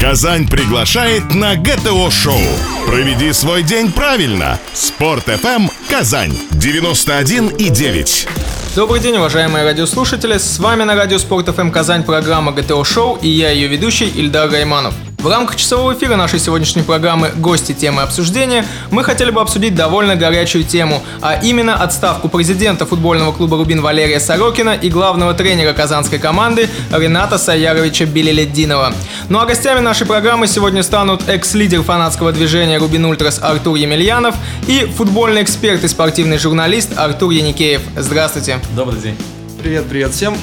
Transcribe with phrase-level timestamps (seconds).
[0.00, 2.38] Казань приглашает на ГТО-шоу.
[2.86, 4.60] Проведи свой день правильно.
[4.72, 8.28] Спорт FM Казань 91 и 9.
[8.76, 10.38] Добрый день, уважаемые радиослушатели.
[10.38, 14.48] С вами на радио Спорт ФМ Казань программа ГТО Шоу и я ее ведущий Ильдар
[14.48, 14.94] Райманов.
[15.18, 20.14] В рамках часового эфира нашей сегодняшней программы «Гости темы обсуждения» мы хотели бы обсудить довольно
[20.14, 26.20] горячую тему, а именно отставку президента футбольного клуба «Рубин» Валерия Сорокина и главного тренера казанской
[26.20, 28.92] команды Рената Саяровича Белеледдинова.
[29.28, 34.36] Ну а гостями нашей программы сегодня станут экс-лидер фанатского движения «Рубин Ультрас» Артур Емельянов
[34.68, 37.82] и футбольный эксперт и спортивный журналист Артур Яникеев.
[37.96, 38.60] Здравствуйте.
[38.76, 39.16] Добрый день.
[39.60, 40.36] Привет, привет всем.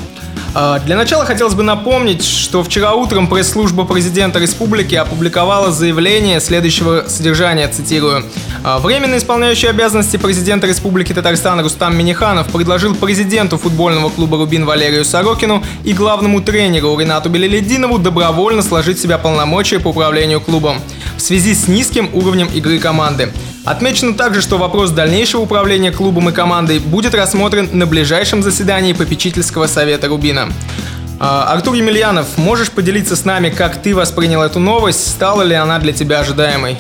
[0.57, 7.03] А, для начала хотелось бы напомнить, что вчера утром пресс-служба президента республики опубликовала заявление следующего
[7.09, 8.23] содержания, цитирую.
[8.63, 15.03] «А, Временно исполняющий обязанности президента Республики Татарстан Рустам Миниханов предложил президенту футбольного клуба «Рубин» Валерию
[15.03, 20.77] Сорокину и главному тренеру Ренату Белелединову добровольно сложить в себя полномочия по управлению клубом
[21.25, 23.33] связи с низким уровнем игры команды.
[23.65, 29.67] Отмечено также, что вопрос дальнейшего управления клубом и командой будет рассмотрен на ближайшем заседании попечительского
[29.67, 30.49] совета Рубина.
[31.19, 35.07] А, Артур Емельянов, можешь поделиться с нами, как ты воспринял эту новость?
[35.07, 36.77] Стала ли она для тебя ожидаемой?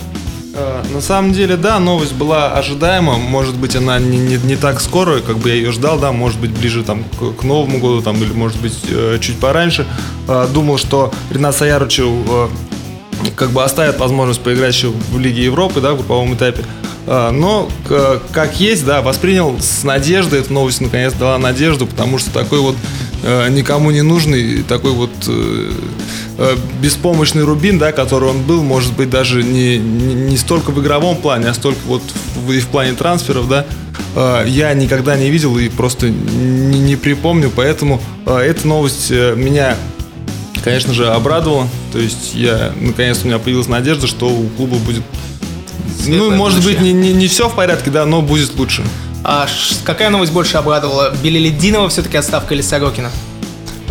[0.53, 3.17] Э, На самом деле, да, новость была ожидаема.
[3.17, 6.39] Может быть, она не, не, не так скоро, как бы я ее ждал, да, может
[6.39, 9.85] быть, ближе там к, к Новому году, там, или может быть э, чуть пораньше.
[10.27, 12.47] Э, Думал, что Ренат Саярычу э,
[13.35, 16.63] как бы оставят возможность поиграть еще в Лиге Европы, да, в групповом этапе.
[17.07, 22.17] А, Но к- как есть, да, воспринял с надеждой, эта новость наконец дала надежду, потому
[22.17, 22.75] что такой вот
[23.23, 25.71] э, никому не нужный, такой вот э,
[26.37, 31.17] э, беспомощный Рубин, да, который он был, может быть, даже не, не, столько в игровом
[31.17, 32.01] плане, а столько вот
[32.35, 33.65] в, и в плане трансферов, да,
[34.15, 39.35] э, я никогда не видел и просто не, не припомню, поэтому э, эта новость э,
[39.35, 39.77] меня
[40.65, 41.69] конечно же, обрадовало.
[41.93, 45.03] То есть я, наконец, у меня появилась надежда, что у клуба будет,
[45.99, 46.93] ну, Светлое может быть, будущее.
[46.93, 48.83] не, не, не все в порядке, да, но будет лучше.
[49.23, 49.47] А
[49.85, 51.13] какая новость больше обрадовала?
[51.23, 53.09] Белелединова все-таки отставка или Сорокина?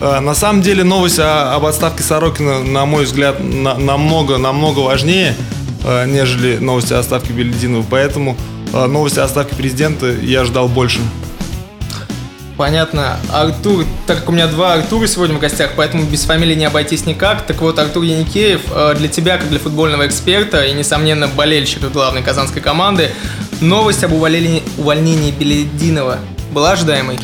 [0.01, 4.81] А, На самом деле новость о- об отставке Сорокина, на мой взгляд, на- намного, намного
[4.81, 5.35] важнее,
[5.85, 7.85] а, нежели новости о отставке Белединова.
[7.89, 8.37] Поэтому
[8.73, 11.01] а, новости о отставке президента я ждал больше.
[12.57, 13.17] Понятно.
[13.33, 17.05] Артур, так как у меня два Артура сегодня в гостях, поэтому без фамилии не обойтись
[17.05, 17.43] никак.
[17.43, 22.23] Так вот, Артур Яникеев, э, для тебя, как для футбольного эксперта и, несомненно, болельщика главной
[22.23, 23.11] казанской команды,
[23.61, 26.19] новость об увольнении, увольнении Белединова
[26.53, 27.19] была ожидаемой?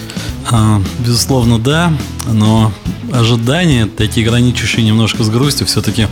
[0.48, 1.92] А, безусловно, да,
[2.26, 2.72] но
[3.12, 6.06] ожидания, такие граничащие немножко с грустью, все-таки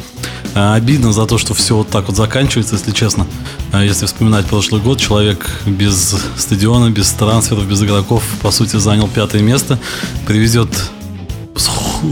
[0.55, 3.27] обидно за то, что все вот так вот заканчивается, если честно.
[3.73, 9.09] А Если вспоминать прошлый год, человек без стадиона, без трансферов, без игроков, по сути, занял
[9.09, 9.79] пятое место,
[10.27, 10.69] привезет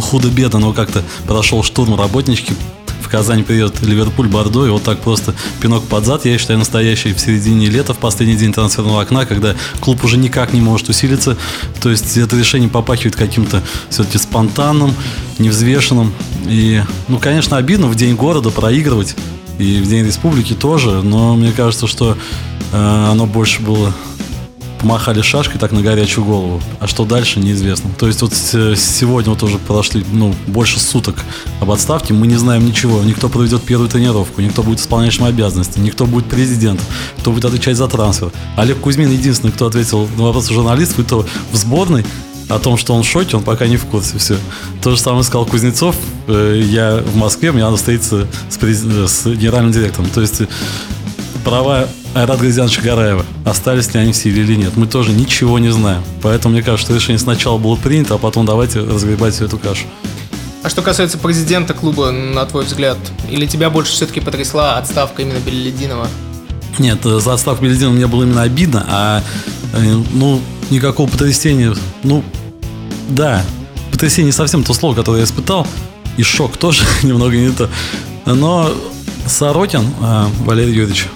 [0.01, 2.55] худо-бедно, но как-то прошел штурм работнички.
[3.07, 7.13] В Казань придет Ливерпуль, Бордо, и вот так просто пинок под зад, я считаю, настоящий
[7.13, 11.37] в середине лета, в последний день трансферного окна, когда клуб уже никак не может усилиться.
[11.81, 14.93] То есть это решение попахивает каким-то все-таки спонтанным,
[15.39, 16.13] невзвешенным.
[16.49, 19.15] И, ну, конечно, обидно в день города проигрывать,
[19.61, 22.19] и в день республики тоже, но мне кажется, что
[22.73, 23.95] э, оно больше было
[24.81, 26.63] помахали шашкой так на горячую голову.
[26.81, 27.91] А что дальше, неизвестно.
[27.99, 31.17] То есть вот с- сегодня вот уже прошли ну, больше суток
[31.61, 32.13] об отставке.
[32.15, 33.03] Мы не знаем ничего.
[33.03, 36.81] Никто проведет первую тренировку, никто будет исполняющим обязанности, никто будет президент,
[37.19, 38.31] кто будет отвечать за трансфер.
[38.57, 42.05] Олег Кузьмин единственный, кто ответил на вопросы журналистов, и то в сборной,
[42.49, 44.19] о том, что он в шоке, он пока не в курсе.
[44.19, 44.37] Все.
[44.81, 45.97] То же самое сказал Кузнецов.
[46.29, 50.09] Э, Я в Москве, мне надо встретиться с, э, с генеральным директором.
[50.11, 50.47] То есть э,
[51.45, 55.69] права Айрата Газяновича Гараева, остались ли они в силе или нет, мы тоже ничего не
[55.69, 56.03] знаем.
[56.23, 59.85] Поэтому мне кажется, что решение сначала было принято, а потом давайте разгребать всю эту кашу.
[60.63, 62.97] А что касается президента клуба, на твой взгляд,
[63.31, 66.09] или тебя больше все-таки потрясла отставка именно Белелединова?
[66.79, 69.23] Нет, э, за отставку Беледина мне было именно обидно, а
[69.75, 70.41] э, ну,
[70.71, 72.25] никакого потрясения, ну,
[73.11, 73.45] да,
[73.93, 75.67] потрясение не совсем то слово, которое я испытал,
[76.17, 77.69] и шок тоже немного не то.
[78.25, 78.73] Но
[79.27, 81.09] Сорокин, э, Валерий Юрьевич,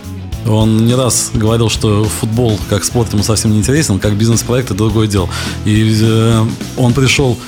[0.47, 4.79] он не раз говорил, что футбол как спорт ему совсем не интересен, как бизнес-проект это
[4.79, 5.29] другое дело.
[5.65, 6.47] И э,
[6.77, 7.39] он пришел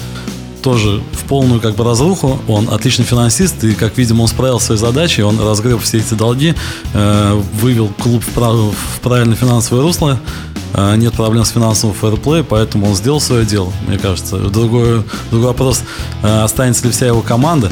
[0.62, 2.40] тоже в полную как бы разруху.
[2.48, 5.22] Он отличный финансист, и, как видимо, он справился с своей задачей.
[5.22, 6.54] Он разгреб все эти долги,
[6.94, 10.18] э, вывел клуб в, прав- в правильное финансовое русло.
[10.74, 14.38] Э, нет проблем с финансовым фэрплей, поэтому он сделал свое дело, мне кажется.
[14.38, 15.82] Другой, другой вопрос,
[16.22, 17.70] э, останется ли вся его команда,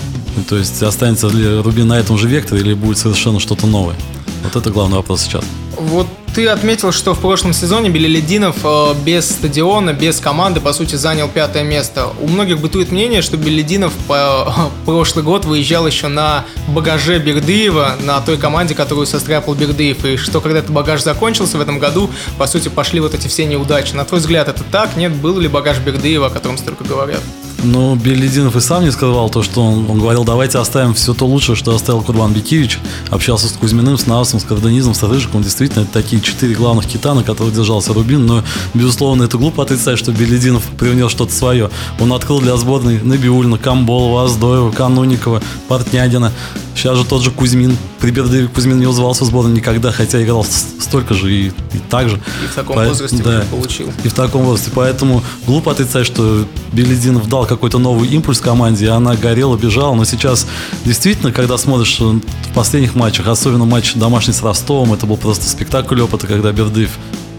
[0.48, 3.96] то есть останется ли Рубин на этом же векторе или будет совершенно что-то новое.
[4.42, 5.44] Вот это главный вопрос сейчас.
[5.76, 10.94] Вот ты отметил, что в прошлом сезоне Белелединов э, без стадиона, без команды, по сути,
[10.94, 12.08] занял пятое место.
[12.20, 18.20] У многих бытует мнение, что Белелединов по прошлый год выезжал еще на багаже Бердыева, на
[18.20, 22.46] той команде, которую состряпал Бердыев, и что когда этот багаж закончился в этом году, по
[22.46, 23.94] сути, пошли вот эти все неудачи.
[23.94, 24.96] На твой взгляд, это так?
[24.96, 25.12] Нет?
[25.12, 27.20] Был ли багаж Бердыева, о котором столько говорят?
[27.62, 31.26] Ну, Белединов и сам не скрывал то, что он, он говорил, давайте оставим все то
[31.26, 32.78] лучшее, что оставил Курбан Бекевич.
[33.10, 35.42] Общался с Кузьминым, с Навсом, с Карданизом, с Рыжиком.
[35.42, 38.24] Действительно, это такие четыре главных кита, на которых держался Рубин.
[38.24, 38.42] Но,
[38.72, 41.70] безусловно, это глупо отрицать, что Белединов привнес что-то свое.
[41.98, 46.32] Он открыл для сборной Набиулина, Камболова, Аздоева, Кануникова, Портнядина.
[46.80, 47.76] Сейчас же тот же Кузьмин.
[47.98, 52.08] При Бердыеве Кузьмин не вызывался в сборную никогда, хотя играл столько же и, и так
[52.08, 52.16] же.
[52.16, 52.84] И в таком По...
[52.84, 53.92] возрасте да, получил.
[54.02, 54.72] И в таком возрасте.
[54.74, 59.94] Поэтому глупо отрицать, что Белединов дал какой-то новый импульс команде, и она горела, бежала.
[59.94, 60.46] Но сейчас
[60.86, 65.44] действительно, когда смотришь э, в последних матчах, особенно матч домашний с Ростовом, это был просто
[65.50, 66.92] спектакль опыта, когда Бердыев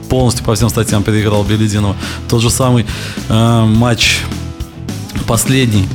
[0.07, 1.95] полностью по всем статьям переиграл Белединова.
[2.29, 2.85] Тот же самый
[3.27, 4.19] э, матч
[5.25, 5.87] последний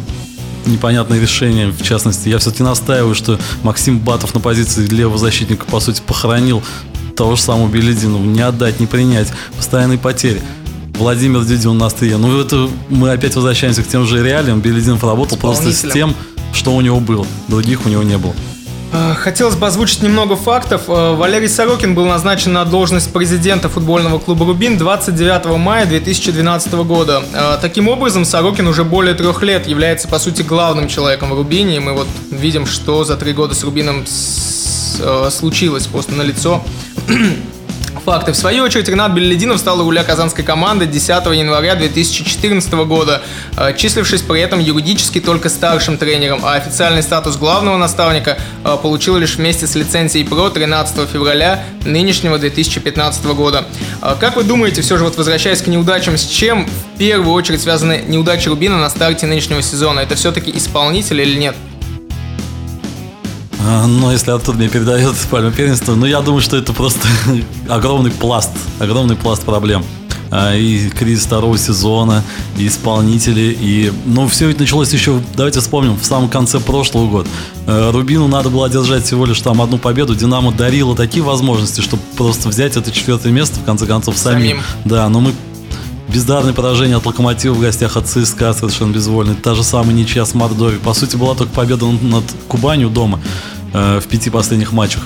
[0.66, 1.68] непонятное решение.
[1.68, 6.62] В частности, я все-таки настаиваю, что Максим Батов на позиции левого защитника, по сути, похоронил
[7.16, 8.22] того же самого Белединова.
[8.22, 9.28] Не отдать, не принять.
[9.56, 10.40] Постоянные потери.
[10.98, 12.16] Владимир Дюдин на острие.
[12.16, 14.60] Ну, это мы опять возвращаемся к тем же реалиям.
[14.60, 16.14] Белединов работал просто с тем,
[16.52, 17.26] что у него было.
[17.48, 18.34] Других у него не было.
[18.92, 20.82] Э, хотелось бы озвучить немного фактов.
[20.88, 27.22] Э, Валерий Сорокин был назначен на должность президента футбольного клуба «Рубин» 29 мая 2012 года.
[27.32, 31.76] Э, таким образом, Сорокин уже более трех лет является, по сути, главным человеком в «Рубине».
[31.76, 34.04] И мы вот видим, что за три года с «Рубином»
[35.30, 36.64] случилось просто на лицо
[38.00, 38.32] факты.
[38.32, 43.22] В свою очередь, Ренат Беллидинов стал руля казанской команды 10 января 2014 года,
[43.56, 49.16] э, числившись при этом юридически только старшим тренером, а официальный статус главного наставника э, получил
[49.16, 53.64] лишь вместе с лицензией ПРО 13 февраля нынешнего 2015 года.
[54.02, 57.62] Э, как вы думаете, все же вот возвращаясь к неудачам, с чем в первую очередь
[57.62, 60.00] связаны неудачи Рубина на старте нынешнего сезона?
[60.00, 61.56] Это все-таки исполнитель или нет?
[63.68, 67.08] А, но если оттуда мне передает пальму первенства, ну я думаю, что это просто
[67.68, 69.84] огромный пласт, огромный пласт проблем.
[70.30, 72.22] А, и кризис второго сезона,
[72.58, 73.92] и исполнители, и...
[74.06, 77.28] Ну, все ведь началось еще, давайте вспомним, в самом конце прошлого года.
[77.66, 80.14] А, Рубину надо было одержать всего лишь там одну победу.
[80.14, 84.58] Динамо дарило такие возможности, чтобы просто взять это четвертое место, в конце концов, самим.
[84.58, 84.62] самим.
[84.84, 85.32] Да, но мы
[86.08, 89.34] бездарное поражение от Локомотива в гостях от ЦСКА совершенно безвольный.
[89.34, 90.80] Та же самая ничья с Мордовией.
[90.80, 93.20] По сути, была только победа над Кубанью дома.
[93.72, 95.02] Э, в пяти последних матчах.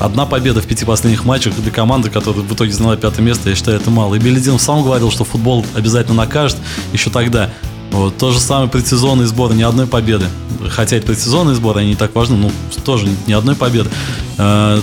[0.00, 3.54] Одна победа в пяти последних матчах для команды, которая в итоге заняла пятое место, я
[3.54, 4.16] считаю, это мало.
[4.16, 6.56] И Белединов сам говорил, что футбол обязательно накажет
[6.92, 7.50] еще тогда.
[7.92, 8.16] Вот.
[8.16, 10.26] То же самое предсезонные сборы, ни одной победы.
[10.68, 12.50] Хотя это предсезонные сборы, они не так важны, но
[12.84, 13.88] тоже ни одной победы.
[14.36, 14.80] Э,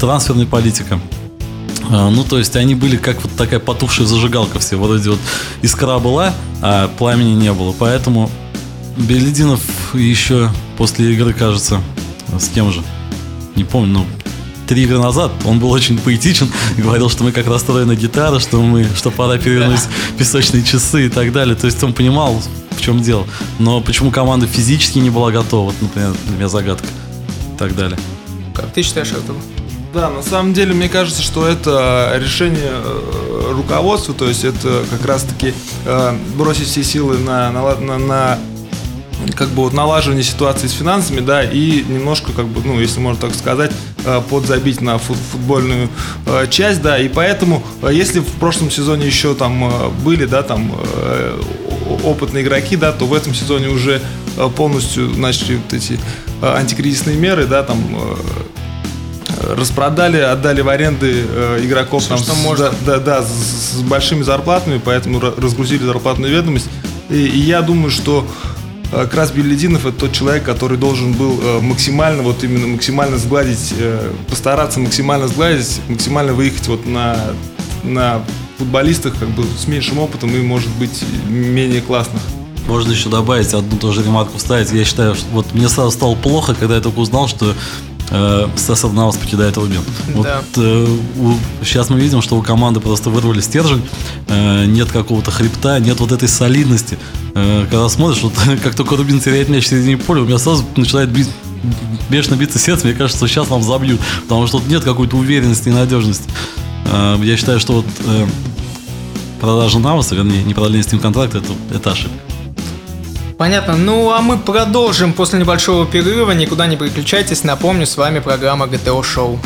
[0.00, 1.00] трансферная политика.
[1.88, 4.76] Э, ну, то есть они были как вот такая потухшая зажигалка все.
[4.76, 5.20] Вроде вот
[5.62, 7.72] искра была, а пламени не было.
[7.78, 8.28] Поэтому
[8.96, 9.62] Белединов
[9.94, 11.80] еще после игры, кажется,
[12.38, 12.82] с кем же?
[13.56, 14.06] Не помню, ну,
[14.66, 18.60] три игры назад он был очень поэтичен и говорил, что мы как расстроены гитара, что
[18.62, 19.80] мы, что пора перевернуть
[20.18, 21.56] песочные часы и так далее.
[21.56, 22.40] То есть он понимал,
[22.70, 23.26] в чем дело.
[23.58, 26.86] Но почему команда физически не была готова, вот, например, для меня загадка
[27.54, 27.98] и так далее.
[28.54, 29.38] Как ты считаешь этого?
[29.94, 35.04] Да, на самом деле, мне кажется, что это решение э, руководства, то есть это как
[35.06, 35.54] раз-таки
[35.86, 38.38] э, бросить все силы на, на, на, на
[39.36, 43.20] как бы вот налаживание ситуации с финансами, да, и немножко, как бы, ну, если можно
[43.20, 43.72] так сказать,
[44.04, 45.88] э, подзабить на футбольную
[46.26, 50.72] э, часть, да, и поэтому, э, если в прошлом сезоне еще там были, да, там
[52.04, 54.00] опытные игроки, да, то в этом сезоне уже
[54.56, 55.98] полностью начали вот эти
[56.42, 57.80] антикризисные меры, да, там
[59.56, 61.22] распродали, отдали в аренды
[61.62, 62.70] игроков Все, там, что с, можно.
[62.84, 66.68] Да, да, да, с, с большими зарплатами, поэтому разгрузили зарплатную ведомость.
[67.10, 68.26] И, и я думаю, что
[69.10, 74.12] Крас Белединов это тот человек, который должен был э, максимально, вот именно максимально сгладить, э,
[74.28, 77.18] постараться максимально сгладить, максимально выехать вот на,
[77.82, 78.22] на
[78.58, 82.22] футболистах как бы с меньшим опытом и, может быть, менее классных.
[82.66, 84.70] Можно еще добавить одну тоже ремарку вставить.
[84.72, 87.54] Я считаю, что вот мне сразу стало плохо, когда я только узнал, что
[88.10, 89.80] э, Стас Навас покидает Рубин.
[90.14, 90.42] Вот, да.
[90.56, 93.82] э, у, сейчас мы видим, что у команды просто вырвали стержень,
[94.28, 96.98] э, нет какого-то хребта, нет вот этой солидности.
[97.34, 100.64] Э, когда смотришь, вот, как только Рубин теряет мяч в середине поля, у меня сразу
[100.76, 101.28] начинает бить
[102.08, 105.68] бешено биться сердце, мне кажется, что сейчас нам забьют, потому что тут нет какой-то уверенности
[105.68, 106.28] и надежности.
[106.86, 108.26] Э, я считаю, что вот э,
[109.40, 112.27] продажа Наваса, вернее, не продление с ним контракта, это, это ошибка.
[113.38, 113.76] Понятно.
[113.76, 116.32] Ну, а мы продолжим после небольшого перерыва.
[116.32, 117.44] Никуда не переключайтесь.
[117.44, 119.38] Напомню, с вами программа ГТО Шоу.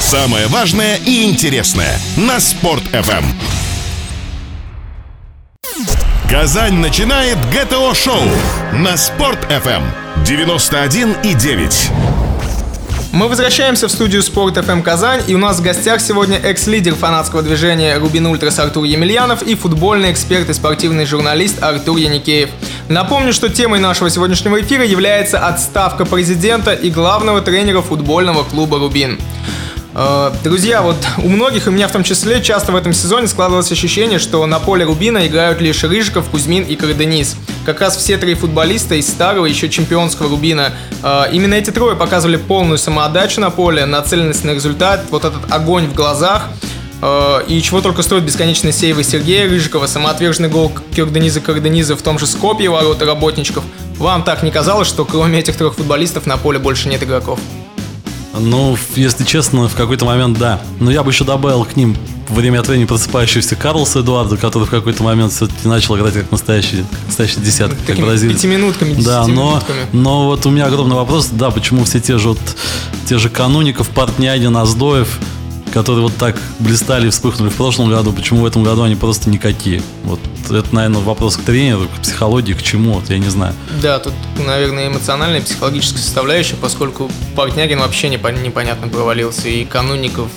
[0.00, 3.24] Самое важное и интересное на Спорт FM.
[6.30, 8.22] Казань начинает ГТО-шоу
[8.72, 9.82] на Спорт-ФМ
[10.24, 12.09] 91,9.
[13.12, 17.42] Мы возвращаемся в студию Спорт FM Казань, и у нас в гостях сегодня экс-лидер фанатского
[17.42, 22.50] движения Рубин Ультрас Артур Емельянов и футбольный эксперт и спортивный журналист Артур Яникеев.
[22.88, 29.18] Напомню, что темой нашего сегодняшнего эфира является отставка президента и главного тренера футбольного клуба «Рубин».
[29.94, 33.26] Э, друзья, вот у многих, и у меня в том числе, часто в этом сезоне
[33.26, 37.36] складывалось ощущение, что на поле Рубина играют лишь Рыжиков, Кузьмин и Карденис.
[37.66, 40.72] Как раз все три футболиста из старого, еще чемпионского Рубина.
[41.02, 45.86] Э, именно эти трое показывали полную самоотдачу на поле, нацеленность на результат, вот этот огонь
[45.86, 46.48] в глазах.
[47.02, 52.18] Э, и чего только стоит бесконечные сейвы Сергея Рыжикова, самоотверженный гол Кирдениза Кардениза в том
[52.20, 53.64] же Скопье ворота работничков.
[53.98, 57.40] Вам так не казалось, что кроме этих трех футболистов на поле больше нет игроков?
[58.38, 60.60] Ну, если честно, в какой-то момент да.
[60.78, 61.96] Но я бы еще добавил к ним
[62.28, 66.84] время от времени просыпающегося Карлоса Эдуарда, который в какой-то момент все-таки начал играть как настоящий,
[67.06, 68.36] настоящий десятка, как бразилец.
[68.36, 69.60] Пятиминутками, Да, но,
[69.92, 72.38] но вот у меня огромный вопрос, да, почему все те же вот,
[73.08, 75.18] те же Кануников, Портнягин, Аздоев,
[75.72, 79.30] которые вот так блистали и вспыхнули в прошлом году, почему в этом году они просто
[79.30, 79.82] никакие?
[80.04, 83.54] Вот это, наверное, вопрос к тренеру, к психологии, к чему, вот я не знаю.
[83.80, 84.12] Да, тут,
[84.44, 90.28] наверное, эмоциональная, психологическая составляющая, поскольку Портнягин вообще непонятно провалился, и Кануников,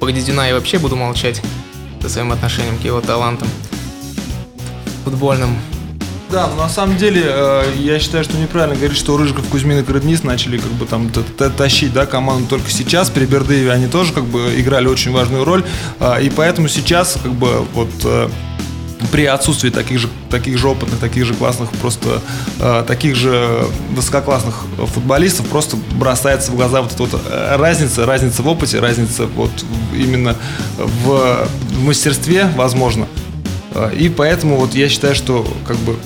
[0.00, 1.42] Бородина я вообще буду молчать
[2.00, 3.48] со своим отношением к его талантам
[5.04, 5.56] футбольным.
[6.30, 9.82] Да, но на самом деле э, я считаю, что неправильно говорить, что Рыжиков, Кузьмин и
[9.82, 11.10] Краднис начали как бы там
[11.56, 13.08] тащить да, команду только сейчас.
[13.08, 15.64] При Бердыеве они тоже как бы играли очень важную роль.
[16.00, 18.28] Э, и поэтому сейчас как бы вот э,
[19.10, 22.20] при отсутствии таких же, таких же опытных, таких же классных, просто
[22.60, 27.22] э, таких же высококлассных футболистов, просто бросается в глаза вот эта вот
[27.56, 29.50] разница, разница в опыте, разница вот
[29.94, 30.36] именно
[30.76, 33.06] в, в мастерстве, возможно.
[33.96, 35.96] И поэтому вот я считаю, что как бы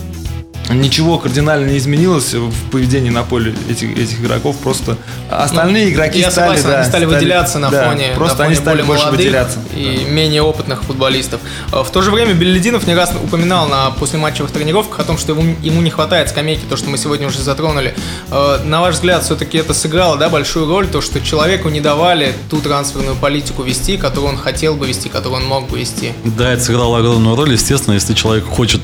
[0.71, 4.57] ничего кардинально не изменилось в поведении на поле этих, этих игроков.
[4.59, 4.97] Просто
[5.31, 8.45] остальные ну, игроки я стали, согласен, да, они стали, выделяться на да, фоне просто на
[8.45, 9.59] фоне они стали более больше выделяться.
[9.75, 10.11] и да.
[10.11, 11.41] менее опытных футболистов.
[11.71, 15.57] В то же время Беллидинов не раз упоминал на послематчевых тренировках о том, что ему,
[15.63, 17.95] ему не хватает скамейки, то, что мы сегодня уже затронули.
[18.31, 22.35] Э, на ваш взгляд, все-таки это сыграло да, большую роль, то, что человеку не давали
[22.51, 26.13] ту трансферную политику вести, которую он хотел бы вести, которую он мог бы вести?
[26.25, 27.53] Да, это сыграло огромную роль.
[27.53, 28.81] Естественно, если человек хочет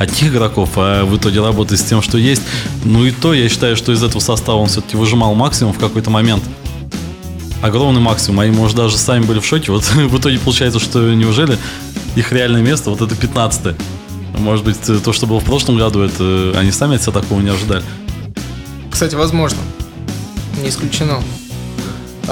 [0.00, 2.42] одних игроков, а в итоге работать с тем, что есть.
[2.84, 6.10] Ну и то, я считаю, что из этого состава он все-таки выжимал максимум в какой-то
[6.10, 6.42] момент.
[7.62, 9.70] Огромный максимум, они, может, даже сами были в шоке.
[9.70, 11.58] Вот в итоге получается, что неужели
[12.16, 13.74] их реальное место, вот это 15 -е.
[14.38, 17.50] Может быть, то, что было в прошлом году, это они сами от себя такого не
[17.50, 17.84] ожидали.
[18.90, 19.58] Кстати, возможно.
[20.62, 21.22] Не исключено.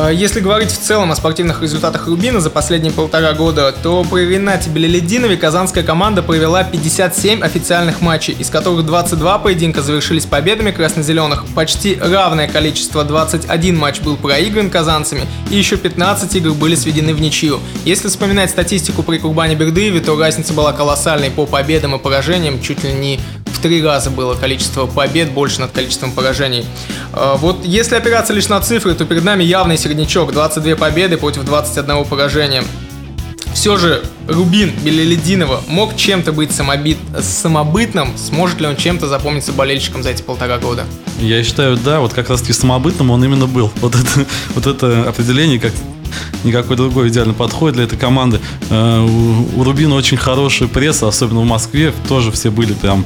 [0.00, 4.28] А, если говорить в целом о спортивных результатах Рубина за последние полтора года, то при
[4.28, 11.46] Ренате Белелединове казанская команда провела 57 официальных матчей, из которых 22 поединка завершились победами красно-зеленых,
[11.52, 17.20] почти равное количество 21 матч был проигран казанцами, и еще 15 игр были сведены в
[17.20, 17.58] ничью.
[17.84, 22.84] Если вспоминать статистику при Курбане Бердыеве, то разница была колоссальной по победам и поражениям, чуть
[22.84, 23.18] ли не
[23.60, 26.64] три раза было количество побед больше над количеством поражений.
[27.12, 31.44] А, вот если опираться лишь на цифры, то перед нами явный середнячок, 22 победы против
[31.44, 32.64] 21 поражения.
[33.54, 36.98] Все же Рубин Белелединова мог чем-то быть самобит...
[37.20, 40.84] самобытным, сможет ли он чем-то запомниться болельщикам за эти полтора года?
[41.18, 43.72] Я считаю, да, вот как раз таки самобытным он именно был.
[43.80, 45.72] Вот это, вот это определение, как
[46.44, 48.40] никакой другой идеально подходит для этой команды.
[48.70, 53.04] Э, у Рубина очень хорошая пресса, особенно в Москве, тоже все были прям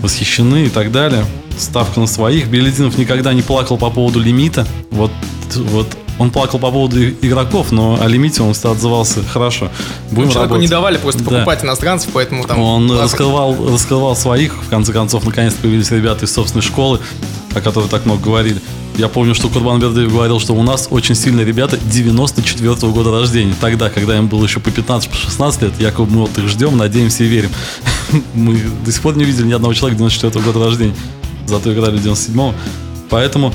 [0.00, 1.24] восхищены и так далее.
[1.58, 2.48] Ставка на своих.
[2.48, 4.66] Белединов никогда не плакал по поводу лимита.
[4.90, 5.10] Вот,
[5.54, 5.86] вот
[6.20, 9.70] он плакал по поводу игроков, но о лимите он всегда отзывался хорошо.
[10.10, 10.60] Будем ну, человеку работать.
[10.60, 11.30] не давали просто да.
[11.30, 12.60] покупать иностранцев, поэтому там...
[12.60, 13.04] Он плакать.
[13.04, 17.00] раскрывал, раскрывал своих, в конце концов, наконец появились ребята из собственной школы,
[17.54, 18.60] о которой так много говорили.
[18.96, 23.10] Я помню, что Курбан Бердыев говорил, что у нас очень сильные ребята 94 -го года
[23.10, 23.54] рождения.
[23.58, 27.28] Тогда, когда им было еще по 15-16 лет, якобы мы вот их ждем, надеемся и
[27.28, 27.50] верим.
[28.34, 30.94] Мы до сих пор не видели ни одного человека 94 -го года рождения.
[31.46, 32.54] Зато играли 97-го.
[33.08, 33.52] Поэтому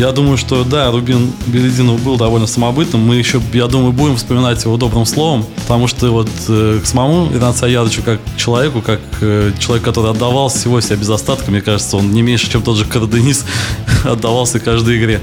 [0.00, 3.02] я думаю, что да, Рубин Берединов был довольно самобытным.
[3.02, 7.30] Мы еще, я думаю, будем вспоминать его добрым словом, потому что вот э, к самому
[7.34, 11.98] Иран Саядовичу, как человеку, как э, человек, который отдавал всего себя без остатка, мне кажется,
[11.98, 13.44] он не меньше, чем тот же Карденис
[14.04, 15.20] отдавался каждой игре.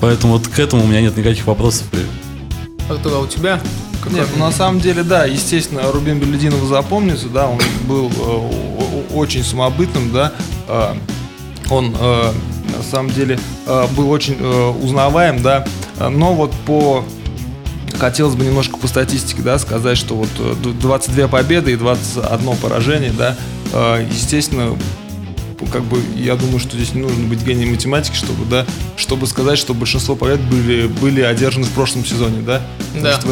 [0.00, 1.86] Поэтому вот к этому у меня нет никаких вопросов.
[2.88, 3.60] Артур, а у тебя?
[4.10, 9.42] Нет, ну, на самом деле, да, естественно, Рубин Белединов запомнится, да, он был э, очень
[9.42, 10.32] самобытным, да,
[10.68, 10.94] э,
[11.70, 12.32] он э,
[12.76, 13.38] на самом деле
[13.96, 14.36] был очень
[14.82, 15.64] узнаваем, да.
[15.98, 17.04] Но вот по
[17.98, 20.28] хотелось бы немножко по статистике, да, сказать, что вот
[20.80, 23.36] 22 победы и 21 поражение, да,
[24.00, 24.76] естественно,
[25.66, 28.66] как бы я думаю, что здесь не нужно быть гением математики, чтобы, да,
[28.96, 32.62] чтобы сказать, что большинство побед были, были одержаны в прошлом сезоне, да?
[32.94, 33.18] Да.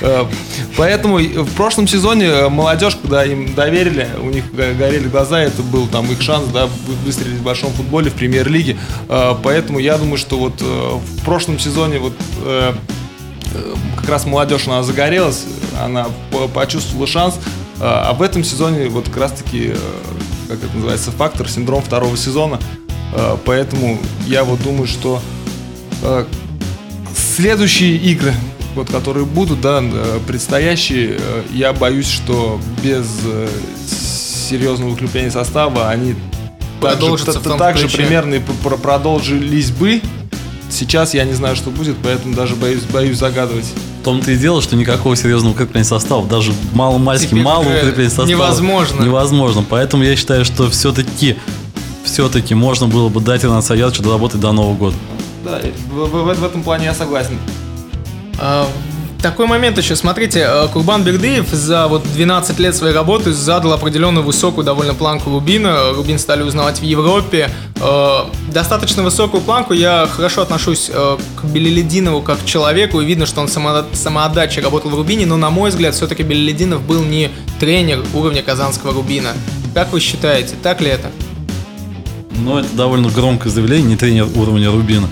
[0.00, 0.24] Э,
[0.76, 5.88] поэтому в прошлом сезоне э, молодежь, когда им доверили, у них горели глаза, это был
[5.88, 6.68] там их шанс, да,
[7.04, 8.76] выстрелить в большом футболе в премьер-лиге.
[9.08, 12.14] Э, поэтому я думаю, что вот в прошлом сезоне вот
[13.96, 15.44] как раз молодежь она загорелась,
[15.82, 16.06] она
[16.54, 17.34] почувствовала шанс,
[17.80, 19.74] а в этом сезоне вот как раз таки
[20.48, 22.58] как это называется, фактор, синдром второго сезона.
[23.12, 25.20] Э, поэтому я вот думаю, что
[26.02, 26.24] э,
[27.14, 28.32] следующие игры,
[28.74, 31.18] вот, которые будут, да, э, предстоящие,
[31.52, 33.06] я боюсь, что без
[34.48, 36.14] серьезного укрепления состава они
[36.80, 40.00] Продолжится также, также примерно и продолжились бы.
[40.70, 43.66] Сейчас я не знаю, что будет, поэтому даже боюсь, боюсь загадывать.
[44.00, 48.28] В том-то и дело, что никакого серьезного укрепления состава, даже мало-мальски мало укрепления состава.
[48.28, 49.02] Невозможно.
[49.02, 49.64] Невозможно.
[49.68, 51.36] Поэтому я считаю, что все-таки
[52.04, 54.96] все-таки можно было бы дать Ренат Саядовичу доработать до Нового года.
[55.44, 55.60] Да,
[55.90, 57.38] в, в, в этом плане я согласен.
[58.38, 58.66] А,
[59.22, 59.96] такой момент еще.
[59.96, 65.30] Смотрите, э, Курбан Бердыев за вот 12 лет своей работы задал определенную высокую довольно планку
[65.30, 65.92] Рубина.
[65.92, 67.50] Рубин стали узнавать в Европе.
[67.80, 69.72] Э, достаточно высокую планку.
[69.72, 74.94] Я хорошо отношусь э, к Белелединову как человеку, и видно, что он самоотдачей работал в
[74.94, 77.30] Рубине, но, на мой взгляд, все-таки Белелединов был не
[77.60, 79.32] тренер уровня казанского Рубина.
[79.74, 81.10] Как вы считаете, так ли это?
[82.30, 85.08] Ну, это довольно громкое заявление, не тренер уровня Рубина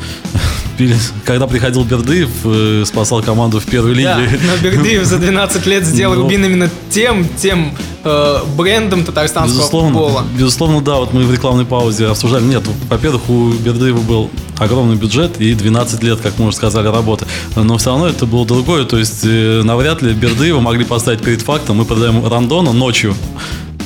[1.25, 4.09] когда приходил Бердыев, э, спасал команду в первой лиге.
[4.09, 6.21] Да, но Бердыев за 12 лет сделал но...
[6.21, 6.25] Ну.
[6.25, 10.25] Рубин именно тем, тем э, брендом татарстанского безусловно, футбола.
[10.39, 12.45] Безусловно, да, вот мы в рекламной паузе обсуждали.
[12.45, 17.27] Нет, во-первых, у Бердыева был огромный бюджет и 12 лет, как мы уже сказали, работы.
[17.55, 18.85] Но все равно это было другое.
[18.85, 23.15] То есть э, навряд ли Бердыева могли поставить перед фактом, мы продаем Рандона ночью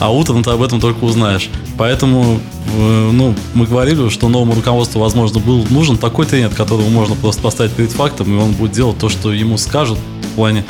[0.01, 1.49] а утром ты об этом только узнаешь.
[1.79, 2.41] Поэтому,
[2.77, 7.73] ну, мы говорили, что новому руководству, возможно, был нужен такой тренер, которого можно просто поставить
[7.73, 10.65] перед фактом, и он будет делать то, что ему скажут в плане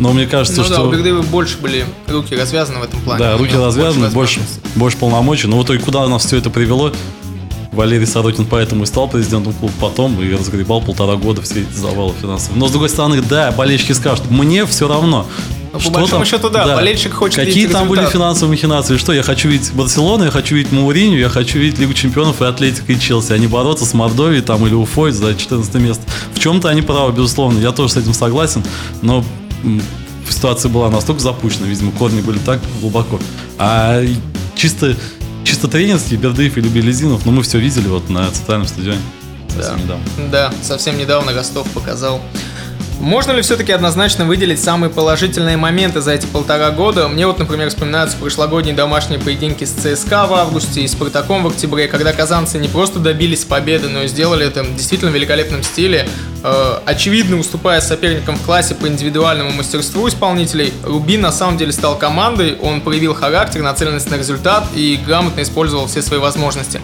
[0.00, 0.76] но мне кажется, ну, что...
[0.76, 3.18] да, у Бигдейва больше были руки развязаны в этом плане.
[3.18, 5.46] Да, руки развязаны, больше, больше, больше полномочий.
[5.46, 6.90] Но в итоге куда нас все это привело?
[7.72, 12.14] Валерий Сорокин поэтому и стал президентом клуба потом и разгребал полтора года все эти завалы
[12.20, 12.58] финансовые.
[12.58, 15.26] Но с другой стороны, да, болельщики скажут, мне все равно.
[15.72, 17.88] Ну, по большому там, счету, да, да, болельщик хочет Какие там результат.
[17.88, 18.96] были финансовые махинации?
[18.96, 22.44] Что, я хочу видеть Барселону, я хочу видеть Мауриню, я хочу видеть Лигу Чемпионов и
[22.44, 26.02] Атлетика и Челси, а не бороться с Мордовией там или Уфой за 14 место.
[26.34, 28.64] В чем-то они правы, безусловно, я тоже с этим согласен,
[29.00, 29.24] но
[30.28, 33.20] ситуация была настолько запущена, видимо, корни были так глубоко.
[33.58, 34.02] А
[34.56, 34.96] чисто,
[35.44, 39.00] чисто тренерский Бердыев или Белезинов, ну мы все видели вот на центральном стадионе
[39.48, 39.82] совсем да.
[39.82, 40.04] недавно.
[40.30, 42.20] Да, совсем недавно Ростов показал
[43.00, 47.08] можно ли все-таки однозначно выделить самые положительные моменты за эти полтора года?
[47.08, 51.88] Мне вот, например, вспоминаются прошлогодние домашние поединки с ЦСКА в августе и Спартаком в октябре,
[51.88, 56.08] когда казанцы не просто добились победы, но и сделали это в действительно великолепном стиле.
[56.42, 61.98] Э, очевидно, уступая соперникам в классе по индивидуальному мастерству исполнителей, Рубин на самом деле стал
[61.98, 66.80] командой, он проявил характер, нацеленность на результат и грамотно использовал все свои возможности.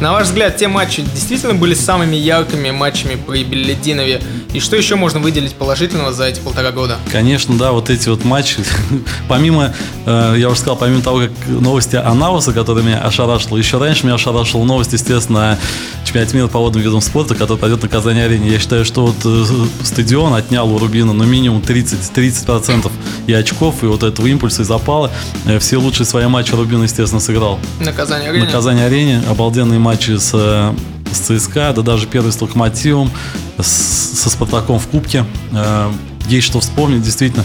[0.00, 4.22] На ваш взгляд, те матчи действительно были самыми яркими матчами при Беллидинове?
[4.54, 6.96] И что еще можно выделить положительного за эти полтора года?
[7.12, 8.56] Конечно, да, вот эти вот матчи.
[9.28, 9.74] помимо,
[10.06, 14.04] э, я уже сказал, помимо того, как новости о Навоса, которые меня ошарашило, еще раньше
[14.04, 18.48] меня ошарашила новость, естественно, о чемпионате мира по водным видам спорта, который пойдет на Казани-арене.
[18.48, 19.44] Я считаю, что вот э,
[19.82, 22.90] стадион отнял у Рубина ну минимум 30, 30%
[23.26, 25.10] и очков, и вот этого импульса, и запала.
[25.46, 27.58] Э, все лучшие свои матчи Рубин, естественно, сыграл.
[27.80, 28.44] На Казани-арене?
[28.44, 29.22] На Казани-арене.
[29.28, 30.74] Обалденные матчи с
[31.12, 33.10] с ЦСКА, да даже первый с Локомотивом,
[33.58, 35.24] с, со Спартаком в Кубке.
[35.52, 35.90] Э,
[36.28, 37.44] есть что вспомнить, действительно.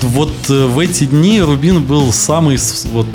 [0.00, 2.58] Вот э, в эти дни Рубин был самый,
[2.92, 3.06] вот,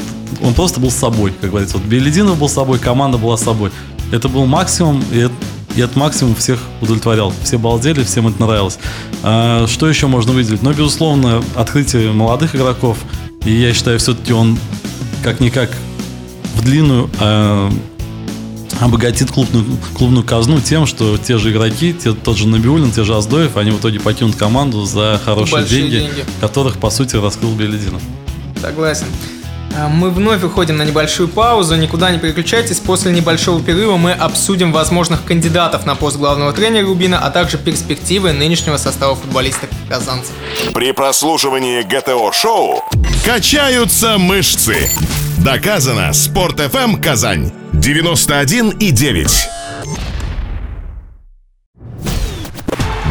[0.42, 1.78] он просто был с собой, как говорится.
[1.78, 3.72] Вот Белединов был с собой, команда была с собой.
[4.12, 5.28] Это был максимум, и,
[5.76, 7.34] и этот максимум всех удовлетворял.
[7.44, 8.78] Все балдели, всем это нравилось.
[9.24, 10.62] А, что еще можно выделить?
[10.62, 12.98] Ну, безусловно, открытие молодых игроков.
[13.46, 14.58] И я считаю, все-таки он
[15.24, 15.70] как-никак
[16.56, 17.72] в длинную а,
[18.80, 23.16] обогатит клубную, клубную казну тем, что те же игроки, те, тот же Набиулин, те же
[23.16, 28.02] Аздоев, они в итоге покинут команду за хорошие деньги, деньги, которых, по сути, раскрыл Белединов.
[28.62, 29.08] Согласен.
[29.76, 32.80] А, мы вновь уходим на небольшую паузу, никуда не переключайтесь.
[32.80, 38.34] После небольшого перерыва мы обсудим возможных кандидатов на пост главного тренера Рубина, а также перспективы
[38.34, 40.34] нынешнего состава футболистов казанцев.
[40.74, 42.84] При прослушивании ГТО-шоу
[43.26, 44.90] качаются мышцы.
[45.38, 46.14] Доказано.
[46.14, 47.52] Спорт FM Казань.
[47.74, 49.50] 91 и 9.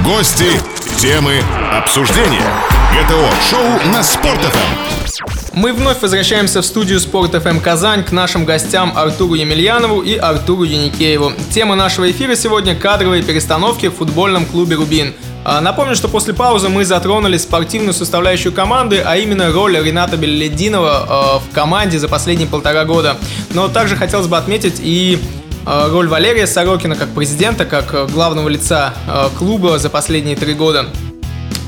[0.05, 0.51] Гости,
[0.99, 2.72] темы, обсуждения.
[2.93, 5.55] ГТО-шоу на Спорт.ФМ.
[5.55, 10.65] Мы вновь возвращаемся в студию Спорт FM Казань к нашим гостям Артуру Емельянову и Артуру
[10.65, 11.33] Яникееву.
[11.51, 15.15] Тема нашего эфира сегодня– кадровые перестановки в футбольном клубе «Рубин».
[15.43, 21.41] А, напомню, что после паузы мы затронули спортивную составляющую команды, а именно роль Рената Беллединова
[21.41, 23.17] в команде за последние полтора года.
[23.55, 25.19] Но также хотелось бы отметить и
[25.65, 28.93] роль Валерия Сорокина как президента, как главного лица
[29.39, 30.89] клуба за последние три года.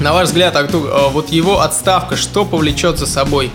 [0.01, 3.51] На ваш взгляд, Артур, вот его отставка что повлечет за собой?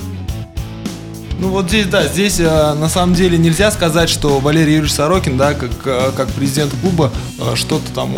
[1.39, 5.37] Ну вот здесь, да, здесь э, на самом деле нельзя сказать, что Валерий Юрьевич Сорокин,
[5.37, 8.13] да, как, э, как президент клуба, э, что-то там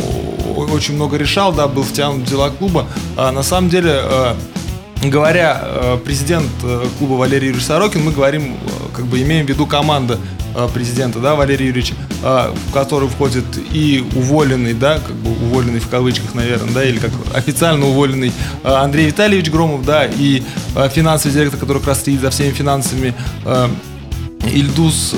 [0.55, 2.87] очень много решал, да, был втянут в дела клуба.
[3.17, 4.33] А на самом деле, э,
[5.09, 9.49] говоря э, президент э, клуба Валерий Юрьевич Сорокин, мы говорим, э, как бы имеем в
[9.49, 10.19] виду команда
[10.73, 15.87] президента, да, Валерия Юрьевича, э, в который входит и уволенный, да, как бы уволенный в
[15.87, 18.33] кавычках, наверное, да, или как официально уволенный
[18.63, 20.43] Андрей Витальевич Громов, да, и
[20.93, 23.13] финансовый директор, который как раз следит за всеми финансами
[24.45, 25.15] Ильдус,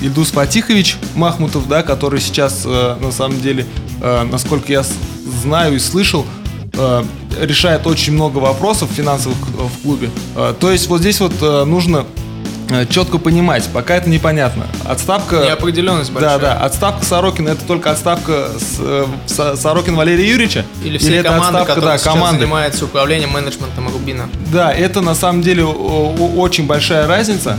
[0.00, 3.66] Ильдус Фатихович Махмутов, да, который сейчас, на самом деле,
[4.00, 4.84] насколько я
[5.42, 6.24] знаю и слышал,
[7.40, 10.10] решает очень много вопросов финансовых в клубе.
[10.60, 12.06] То есть вот здесь вот нужно
[12.68, 14.66] Э, четко понимать, пока это непонятно.
[14.84, 15.36] Отставка...
[15.44, 16.38] Неопределенность большая.
[16.38, 16.64] Да, да.
[16.64, 20.64] Отставка Сорокина это только отставка с, э, Сорокин Валерия Юрьевича?
[20.82, 22.40] Или Или команды, отставка, которая да, команды.
[22.40, 24.28] занимается управлением менеджментом Рубина.
[24.52, 27.56] Да, это на самом деле очень большая разница.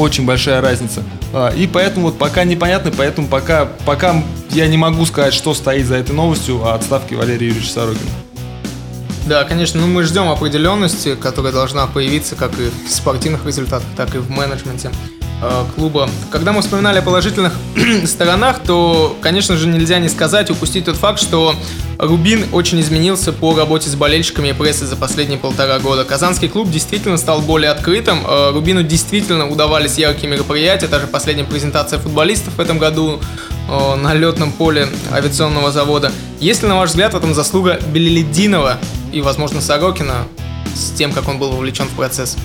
[0.00, 1.02] Очень большая разница.
[1.34, 5.84] А, и поэтому вот пока непонятно, поэтому пока, пока я не могу сказать, что стоит
[5.84, 8.10] за этой новостью о отставке Валерия Юрьевича Сорокина.
[9.26, 14.14] Да, конечно, ну мы ждем определенности, которая должна появиться как и в спортивных результатах, так
[14.14, 14.90] и в менеджменте
[15.74, 16.08] клуба.
[16.30, 17.54] Когда мы вспоминали о положительных
[18.04, 21.54] сторонах, то, конечно же, нельзя не сказать, упустить тот факт, что
[22.00, 26.04] Рубин очень изменился по работе с болельщиками и прессой за последние полтора года.
[26.04, 28.20] Казанский клуб действительно стал более открытым.
[28.26, 33.20] Э, Рубину действительно удавались яркие мероприятия, даже последняя презентация футболистов в этом году
[33.68, 36.10] э, на летном поле авиационного завода.
[36.40, 38.78] Есть ли, на ваш взгляд, в этом заслуга Белелединова
[39.12, 40.26] и, возможно, Сорокина
[40.74, 42.36] с тем, как он был вовлечен в процесс?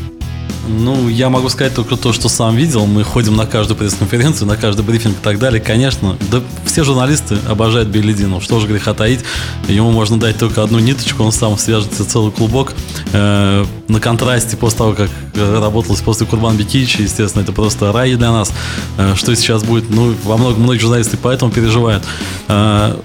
[0.68, 2.86] Ну, я могу сказать только то, что сам видел.
[2.86, 5.62] Мы ходим на каждую пресс-конференцию, на каждый брифинг и так далее.
[5.62, 8.42] Конечно, да все журналисты обожают Беледину.
[8.42, 9.20] Что же греха таить.
[9.68, 12.74] Ему можно дать только одну ниточку, он сам свяжется целый клубок.
[13.14, 18.32] Э, на контрасте после того, как работалось после Курбан Бекича, естественно, это просто рай для
[18.32, 18.52] нас.
[18.98, 22.04] Э, что сейчас будет, ну, во многом многие журналисты поэтому переживают.
[22.48, 22.98] Э,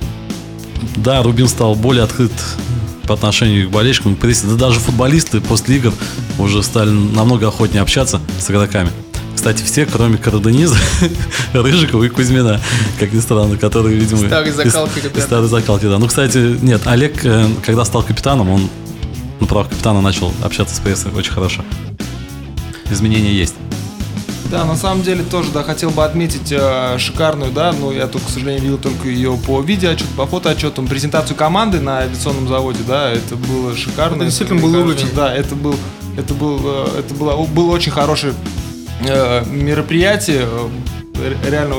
[0.97, 2.33] да, Рубин стал более открыт
[3.11, 4.17] по отношению к болельщикам.
[4.17, 5.93] Да даже футболисты после игр
[6.39, 8.93] уже стали намного охотнее общаться с игроками.
[9.35, 10.77] Кстати, все, кроме Карадениза,
[11.53, 12.61] Рыжикова и Кузьмина,
[13.01, 14.29] как ни странно, которые, видимо...
[14.29, 15.23] Старые закалки, ребята.
[15.23, 15.99] Старые закалки, да.
[15.99, 18.71] Ну, кстати, нет, Олег, э, когда стал капитаном, он
[19.41, 21.65] на правах капитана начал общаться с прессой очень хорошо.
[22.93, 23.57] Изменения есть.
[24.51, 28.23] Да, на самом деле тоже, да, хотел бы отметить э, шикарную, да, но я тут,
[28.23, 33.11] к сожалению, видел только ее по видеоотчету, по фотоотчетам, презентацию команды на авиационном заводе, да,
[33.11, 34.17] это было шикарно.
[34.17, 35.07] Это действительно был уровень.
[35.15, 35.77] Да, это был,
[36.17, 38.35] это был, э, это было, было очень хорошее
[39.07, 40.45] э, мероприятие,
[41.15, 41.77] э, реально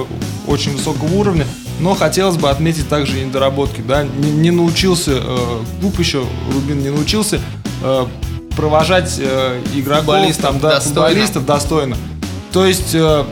[0.47, 1.45] очень высокого уровня.
[1.81, 6.79] Но хотелось бы отметить также и недоработки, да, не, не научился э, клуб еще, Рубин
[6.79, 7.41] не научился
[7.83, 8.05] э,
[8.55, 11.09] провожать э, игроков, футболистов, там, да, достойно.
[11.09, 11.97] футболистов достойно.
[12.51, 13.25] То есть, э,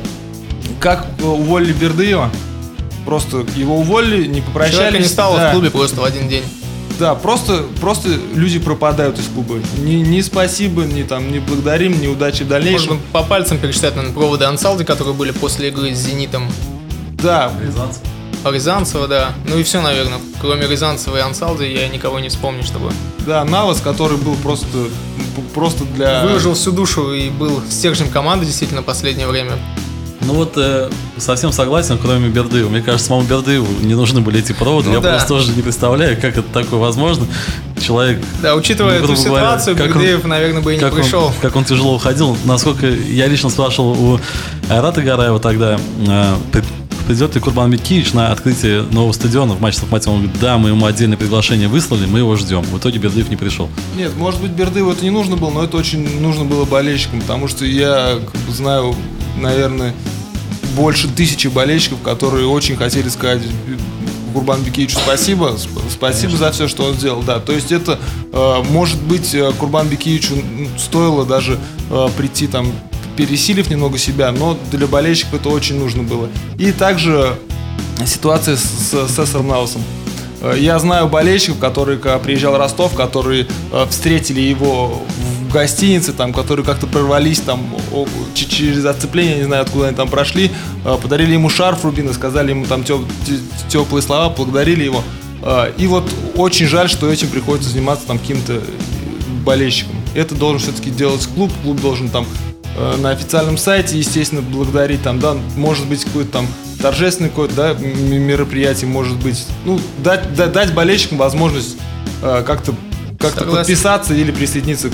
[0.80, 2.30] как уволили Бердыева,
[3.06, 4.78] просто его уволили, не попрощались.
[4.78, 5.50] Человека не стало да.
[5.50, 6.44] в клубе просто в один день.
[7.00, 9.56] Да, просто, просто люди пропадают из клуба.
[9.78, 12.96] Ни, ни спасибо, ни там, не благодарим, ни удачи в дальнейшем.
[12.96, 16.52] Можно по пальцам пересчитать, наверное, проводы Ансалды, которые были после игры с Зенитом.
[17.14, 17.52] Да.
[17.66, 18.02] Рязанцев.
[18.46, 19.34] Рязанцева, да.
[19.46, 20.20] Ну и все, наверное.
[20.42, 22.92] Кроме Рязанцева и Ансалды я никого не вспомню, чтобы...
[23.26, 24.68] Да, Навас, который был просто,
[25.54, 26.24] просто для...
[26.24, 29.54] Выложил всю душу и был стержнем команды действительно последнее время.
[30.22, 32.70] Ну вот э, совсем согласен, кроме Бердыева.
[32.70, 34.90] Мне кажется, самому Бердыеву не нужны были эти проводы.
[34.90, 35.12] Ну, Я да.
[35.12, 37.26] просто тоже не представляю, как это такое возможно.
[37.82, 38.22] Человек...
[38.42, 41.26] Да, учитывая ну, эту ситуацию, говоря, Бердыев, он, наверное, бы и не пришел.
[41.26, 42.38] Он, как он тяжело уходил.
[42.44, 44.20] Насколько я лично спрашивал у
[44.70, 46.34] Айрата Гараева тогда, э,
[47.10, 50.18] придет ли Курбан Бекиевич на открытие нового стадиона в матче с Лохматьевым?
[50.18, 52.62] Он говорит, да, мы ему отдельное приглашение выслали, мы его ждем.
[52.62, 53.68] В итоге Бердыев не пришел.
[53.98, 57.48] Нет, может быть, Бердыеву это не нужно было, но это очень нужно было болельщикам, потому
[57.48, 58.96] что я как бы, знаю,
[59.38, 59.96] наверное,
[60.76, 63.42] больше тысячи болельщиков, которые очень хотели сказать
[64.36, 65.58] Курбан Бекиевичу спасибо,
[65.90, 67.40] спасибо за все, что он сделал, да.
[67.40, 67.98] То есть это,
[68.32, 70.36] э, может быть, э, Курбан Бекиевичу
[70.78, 71.58] стоило даже
[71.90, 72.72] э, прийти там
[73.20, 76.30] пересилив немного себя, но для болельщиков это очень нужно было.
[76.58, 77.36] И также
[78.06, 79.82] ситуация с, с Наусом.
[80.42, 85.02] Э, я знаю болельщиков, которые, когда приезжал Ростов, которые э, встретили его
[85.50, 87.76] в гостинице, там, которые как-то прорвались там
[88.36, 90.50] через отцепление, не знаю, откуда они там прошли,
[90.86, 92.86] э, подарили ему шарф Рубина, сказали ему там
[93.68, 95.04] теплые слова, благодарили его.
[95.78, 96.04] И вот
[96.36, 98.62] очень жаль, что этим приходится заниматься там каким-то
[99.46, 99.96] болельщиком.
[100.14, 102.26] Это должен все-таки делать клуб, клуб должен там
[102.98, 106.48] на официальном сайте, естественно, благодарить там, да, может быть, какой-то там
[106.82, 109.46] торжественный какое-то да, мероприятие, может быть.
[109.66, 111.78] Ну, дать, дать, дать болельщикам возможность
[112.22, 112.74] э, как-то
[113.20, 114.90] как подписаться или присоединиться.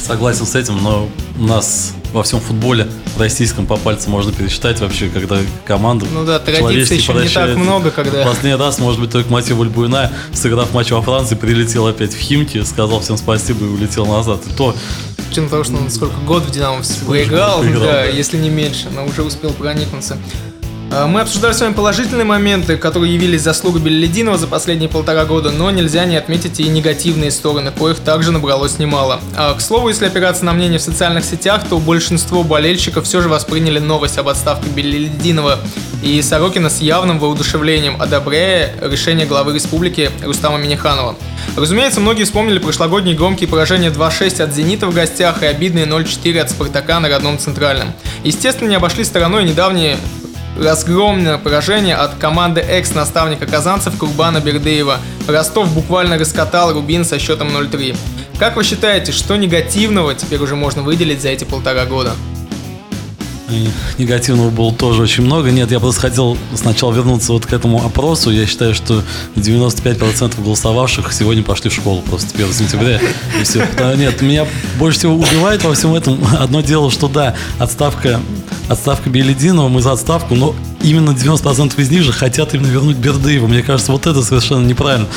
[0.00, 1.08] Согласен с этим, но
[1.38, 6.38] у нас во всем футболе российском по пальцам можно пересчитать вообще, когда команда Ну да,
[6.38, 8.24] традиций еще не так много, когда...
[8.24, 12.62] Последний раз, может быть, только Матье Вульбуйна, сыграв матч во Франции, прилетел опять в Химки,
[12.62, 14.40] сказал всем спасибо и улетел назад.
[14.46, 14.74] И то
[15.28, 19.04] причина того, что он сколько год в Динамо выиграл, да, да, если не меньше, но
[19.04, 20.16] уже успел проникнуться.
[20.90, 25.50] А, мы обсуждали с вами положительные моменты, которые явились заслугой Беллидинова за последние полтора года,
[25.50, 29.20] но нельзя не отметить и негативные стороны, коих также набралось немало.
[29.36, 33.28] А, к слову, если опираться на мнение в социальных сетях, то большинство болельщиков все же
[33.28, 35.58] восприняли новость об отставке Беллидинова
[36.02, 41.16] и Сорокина с явным воодушевлением, одобряя решение главы республики Рустама Миниханова.
[41.56, 46.50] Разумеется, многие вспомнили прошлогодние громкие поражения 2-6 от «Зенита» в гостях и обидные 0-4 от
[46.50, 47.92] «Спартака» на родном Центральном.
[48.22, 49.96] Естественно, не обошли стороной недавние
[50.58, 54.98] разгромное поражение от команды экс-наставника казанцев Курбана Бердыева.
[55.26, 57.96] Ростов буквально раскатал Рубин со счетом 0-3.
[58.38, 62.12] Как вы считаете, что негативного теперь уже можно выделить за эти полтора года?
[63.98, 65.50] Негативного было тоже очень много.
[65.50, 68.30] Нет, я просто хотел сначала вернуться вот к этому опросу.
[68.30, 69.02] Я считаю, что
[69.36, 73.00] 95% голосовавших сегодня пошли в школу просто 1 сентября.
[73.40, 73.66] И все.
[73.96, 74.46] Нет, меня
[74.78, 78.20] больше всего убивает во всем этом одно дело, что да, отставка,
[78.68, 83.46] отставка Белединова, мы за отставку, но именно 90% из них же хотят именно вернуть Бердыева.
[83.46, 85.08] Мне кажется, вот это совершенно неправильно.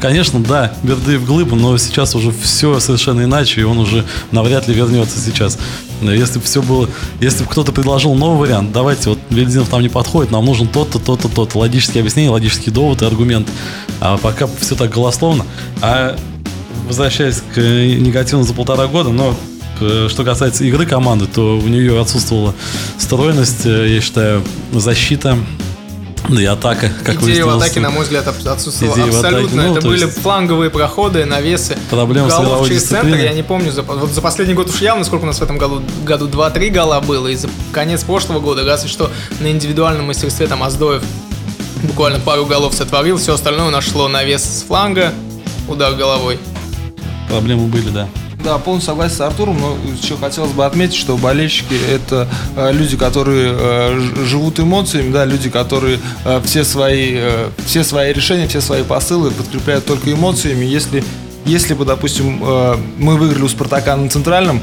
[0.00, 4.74] Конечно, да, Бердыев глыба, но сейчас уже все совершенно иначе, и он уже навряд ли
[4.74, 5.58] вернется сейчас.
[6.02, 6.88] Если бы все было,
[7.20, 10.98] если бы кто-то предложил новый вариант, давайте, вот Вельдинов там не подходит, нам нужен тот-то,
[10.98, 13.50] то-то, то-то, логические объяснения, логические доводы, аргументы.
[14.00, 15.44] А пока все так голословно.
[15.80, 16.16] А
[16.86, 19.34] возвращаясь к негативному за полтора года, но
[19.80, 22.54] э, что касается игры команды, то у нее отсутствовала
[22.98, 25.38] стройность, э, я считаю, защита,
[26.28, 29.62] да и атака, как Идея в атаке, на мой взгляд, отсутствовала Идея абсолютно.
[29.62, 30.20] Атаке, ну, Это были есть...
[30.20, 31.76] фланговые проходы, навесы.
[31.90, 33.12] Проблема Голов через дисциплины.
[33.12, 35.42] центр, я не помню, за, вот за последний год уж явно, сколько у нас в
[35.42, 39.10] этом году, году 2-3 гола было, и за конец прошлого года, разве что
[39.40, 41.02] на индивидуальном мастерстве там Аздоев
[41.82, 45.12] буквально пару голов сотворил, все остальное у нас шло навес с фланга,
[45.68, 46.38] удар головой.
[47.28, 48.08] Проблемы были, да.
[48.46, 52.96] Да, полностью согласен с Артуром, но еще хотелось бы отметить, что болельщики это э, люди,
[52.96, 57.18] которые э, живут эмоциями, да, люди, которые э, все свои
[57.66, 60.64] все свои решения, все свои посылы подкрепляют только эмоциями.
[60.64, 61.02] Если
[61.44, 62.40] если бы, допустим,
[62.98, 64.60] мы выиграли у Спартака на центральном,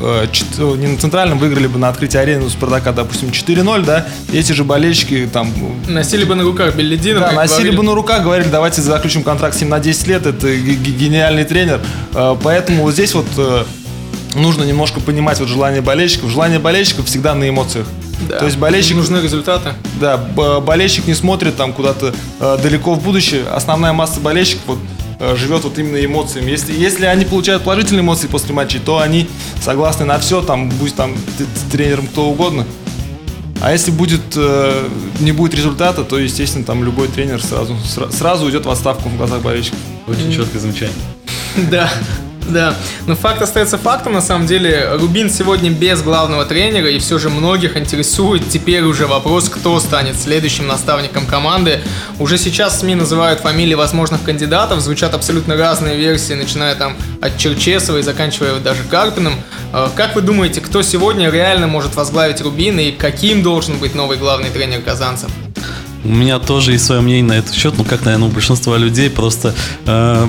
[0.00, 4.64] не на центральном выиграли бы на открытии арены у Спартака, допустим, 4-0, да, эти же
[4.64, 5.52] болельщики там...
[5.86, 7.20] Носили бы на руках Беллидина.
[7.20, 7.76] Да, носили говорили.
[7.76, 11.80] бы на руках, говорили, давайте заключим контракт с ним на 10 лет, это гениальный тренер.
[12.14, 13.64] Э, поэтому вот здесь вот э,
[14.34, 16.30] нужно немножко понимать вот желание болельщиков.
[16.30, 17.86] Желание болельщиков всегда на эмоциях.
[18.28, 18.38] Да.
[18.38, 18.96] То есть болельщик...
[18.96, 19.70] Нужны результаты.
[20.00, 23.44] Да, болельщик не смотрит там куда-то далеко в будущее.
[23.48, 26.50] Основная масса болельщиков вот Э, живет вот именно эмоциями.
[26.50, 29.28] Если, если они получают положительные эмоции после матчей, то они
[29.60, 31.14] согласны на все, там, будь там
[31.70, 32.66] тренером кто угодно.
[33.60, 37.76] А если будет, э, не будет результата, то, естественно, там любой тренер сразу,
[38.12, 39.78] сразу уйдет в отставку в глазах болельщиков.
[40.06, 40.96] Очень четкое замечание.
[41.70, 41.90] Да.
[42.58, 42.74] Да,
[43.06, 44.90] но факт остается фактом, на самом деле.
[44.94, 50.18] Рубин сегодня без главного тренера, и все же многих интересует теперь уже вопрос, кто станет
[50.18, 51.80] следующим наставником команды.
[52.18, 57.98] Уже сейчас СМИ называют фамилии возможных кандидатов, звучат абсолютно разные версии, начиная там от Черчесова
[57.98, 59.34] и заканчивая даже Карпиным.
[59.72, 64.16] А, как вы думаете, кто сегодня реально может возглавить Рубин и каким должен быть новый
[64.16, 65.30] главный тренер казанцев?
[66.04, 69.10] У меня тоже есть свое мнение на этот счет, ну как, наверное, у большинства людей,
[69.10, 70.28] просто э,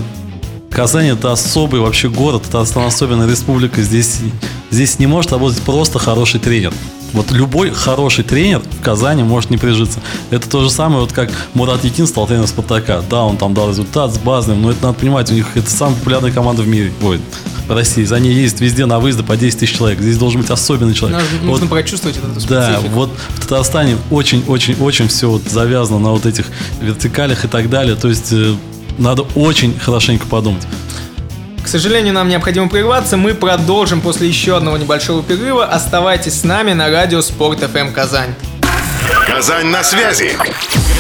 [0.71, 3.82] Казань это особый вообще город, это особенная республика.
[3.82, 4.19] Здесь,
[4.71, 6.73] здесь не может работать просто хороший тренер.
[7.13, 9.99] Вот любой хороший тренер в Казани может не прижиться.
[10.29, 13.03] Это то же самое, вот как Мурат Якин стал тренером Спартака.
[13.10, 15.95] Да, он там дал результат с базовым, но это надо понимать, у них это самая
[15.95, 16.93] популярная команда в мире.
[17.01, 17.19] Ой,
[17.67, 18.03] в России.
[18.03, 19.99] За ней ездят везде на выезды по 10 тысяч человек.
[19.99, 21.19] Здесь должен быть особенный человек.
[21.19, 22.47] Нужно, вот, нужно прочувствовать это.
[22.47, 26.45] Да, вот в Татарстане очень-очень-очень все вот завязано на вот этих
[26.82, 27.95] вертикалях и так далее.
[27.95, 28.55] То есть э,
[28.99, 30.63] надо очень хорошенько подумать.
[31.63, 33.17] К сожалению, нам необходимо прерваться.
[33.17, 35.65] Мы продолжим после еще одного небольшого перерыва.
[35.65, 38.33] Оставайтесь с нами на радио Спорт FM Казань.
[39.27, 40.35] Казань на связи.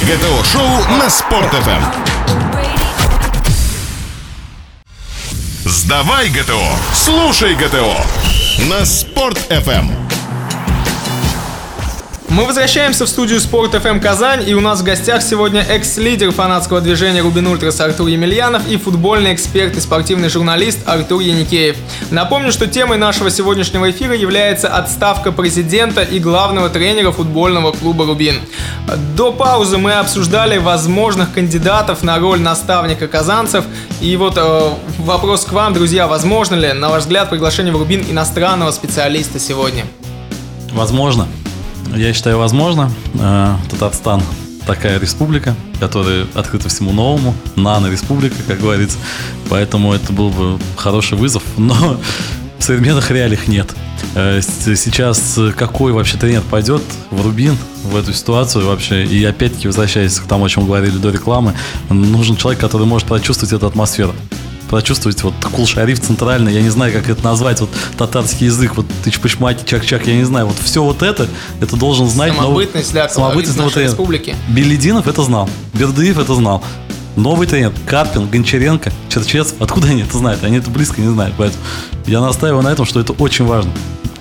[0.03, 1.83] ГТО-шоу на Спорт FM.
[5.65, 6.61] Сдавай ГТО,
[6.93, 7.95] слушай ГТО
[8.69, 10.08] на Спорт FM.
[12.29, 16.79] Мы возвращаемся в студию Спорт FM Казань, и у нас в гостях сегодня экс-лидер фанатского
[16.79, 21.75] движения Рубин Ультрас Артур Емельянов и футбольный эксперт и спортивный журналист Артур Яникеев.
[22.11, 28.35] Напомню, что темой нашего сегодняшнего эфира является отставка президента и главного тренера футбольного клуба «Рубин».
[29.15, 33.65] До паузы мы обсуждали возможных кандидатов на роль наставника казанцев,
[34.01, 38.05] и вот э, вопрос к вам, друзья, возможно ли, на ваш взгляд, приглашение в «Рубин»
[38.07, 39.83] иностранного специалиста сегодня?
[40.71, 41.27] Возможно.
[41.95, 42.91] Я считаю, возможно.
[43.15, 44.21] Э, Татарстан
[44.65, 48.97] такая республика, которая открыта всему новому, нано-республика, как говорится.
[49.49, 51.99] Поэтому это был бы хороший вызов, но
[52.57, 53.73] в современных реалиях нет.
[54.15, 59.05] Э, сейчас какой вообще тренер пойдет в Рубин в эту ситуацию вообще?
[59.05, 61.53] И опять-таки, возвращаясь к тому, о чем говорили до рекламы,
[61.89, 64.13] нужен человек, который может прочувствовать эту атмосферу
[64.69, 69.65] прочувствовать вот кул-шариф центральный, я не знаю, как это назвать, вот татарский язык, вот тыч-пыч-мать,
[69.65, 71.27] чак-чак, я не знаю, вот все вот это,
[71.59, 74.35] это должен знать Самобытность, новый, да, самобытность нашей республики.
[74.47, 76.63] Белединов это знал, Бердыев это знал.
[77.15, 80.43] Новый тренер, Карпин, Гончаренко, Черчец, откуда они это знают?
[80.43, 81.61] Они это близко не знают, поэтому
[82.05, 83.71] я настаиваю на этом, что это очень важно.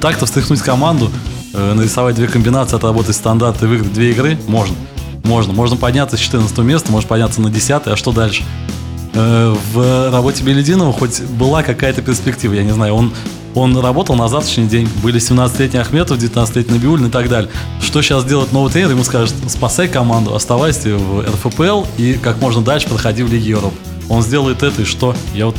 [0.01, 1.11] Так-то встряхнуть команду,
[1.53, 4.75] э, нарисовать две комбинации, отработать стандарты, выиграть две игры, можно.
[5.25, 5.53] Можно.
[5.53, 8.43] Можно подняться с 14 места, можно подняться на 10, а что дальше?
[9.19, 13.13] Э, в работе Белединова хоть была какая-то перспектива, я не знаю, он
[13.55, 14.89] он работал на завтрашний день.
[15.03, 17.51] Были 17-летний Ахметов, 19-летний Набиулин и так далее.
[17.81, 18.91] Что сейчас делает новый тренер?
[18.91, 23.75] Ему скажет, спасай команду, оставайся в РФПЛ и как можно дальше проходи в Лиге Европы.
[24.09, 25.17] Он сделает это и что?
[25.35, 25.57] Я вот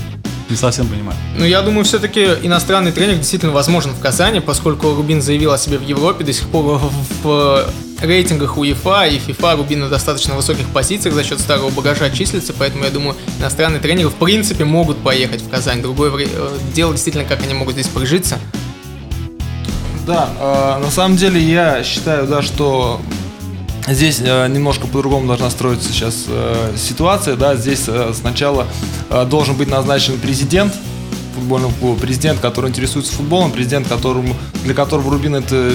[0.50, 1.18] не совсем понимаю.
[1.38, 5.78] Ну, я думаю, все-таки иностранный тренер действительно возможен в Казани, поскольку Рубин заявил о себе
[5.78, 6.80] в Европе, до сих пор
[7.24, 7.66] в
[8.02, 12.84] рейтингах УЕФА и ФИФА Рубин на достаточно высоких позициях за счет старого багажа числится, поэтому
[12.84, 15.82] я думаю, иностранные тренеры в принципе могут поехать в Казань.
[15.82, 18.40] Другое э, дело действительно, как они могут здесь прижиться.
[20.06, 23.02] Да, э, на самом деле я считаю, да, что
[23.88, 28.68] Здесь э, немножко по-другому должна строиться сейчас э, ситуация, да, здесь э, сначала
[29.10, 30.76] э, должен быть назначен президент
[31.34, 35.72] футбольного клуба, президент, который интересуется футболом, президент, которому, для которого Рубин это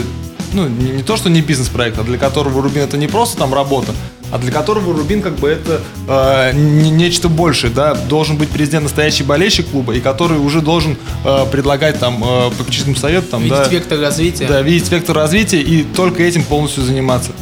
[0.54, 3.52] ну, не, не то, что не бизнес-проект, а для которого Рубин это не просто там
[3.52, 3.92] работа,
[4.30, 8.84] а для которого Рубин как бы это э, не, нечто большее, да, должен быть президент
[8.84, 13.58] настоящий болельщик клуба, и который уже должен э, предлагать там э, попечительным совету, там, видеть
[13.58, 14.46] да, вектор развития.
[14.46, 17.32] Да, видеть вектор развития и только этим полностью заниматься.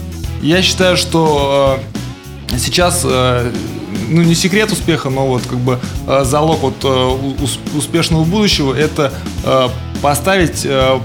[0.43, 1.79] Я считаю, что
[2.51, 3.53] э, сейчас э,
[4.09, 9.13] ну не секрет успеха, но вот как бы э, залог вот э, успешного будущего это
[9.45, 9.69] э,
[10.03, 10.99] поставить э,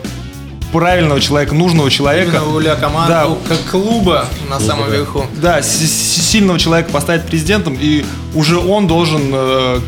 [0.71, 2.39] правильного человека, нужного человека.
[2.39, 5.25] Руля команды, да, как клуба на клуба, самом верху.
[5.41, 9.80] Да, сильного человека поставить президентом, и уже он должен э,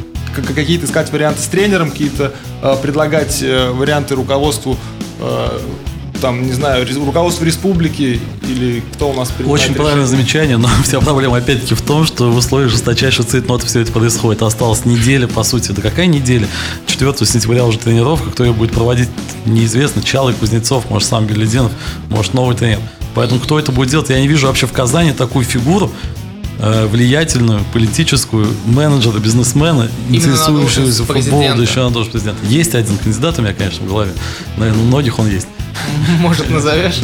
[0.55, 4.77] какие-то искать варианты с тренером, какие-то э, предлагать э, варианты руководству
[5.19, 5.59] э,
[6.19, 11.37] там, не знаю, руководство республики или кто у нас Очень правильное замечание, но вся проблема
[11.37, 14.41] опять-таки в том, что в условиях жесточайшего цейтнота все это происходит.
[14.41, 15.71] Осталась неделя, по сути.
[15.71, 16.47] Да какая неделя?
[16.85, 19.09] 4 сентября уже тренировка, кто ее будет проводить,
[19.45, 20.01] неизвестно.
[20.01, 21.71] Чалый, Кузнецов, может, сам Белединов,
[22.09, 22.79] может, новый тренер.
[23.15, 25.91] Поэтому кто это будет делать, я не вижу вообще в Казани такую фигуру,
[26.59, 32.45] э, влиятельную, политическую, менеджера, бизнесмена, интересующегося футболом, да еще на должность президента.
[32.45, 34.11] Есть один кандидат у меня, конечно, в голове.
[34.57, 35.47] Наверное, у многих он есть.
[36.19, 37.01] Может, назовешь?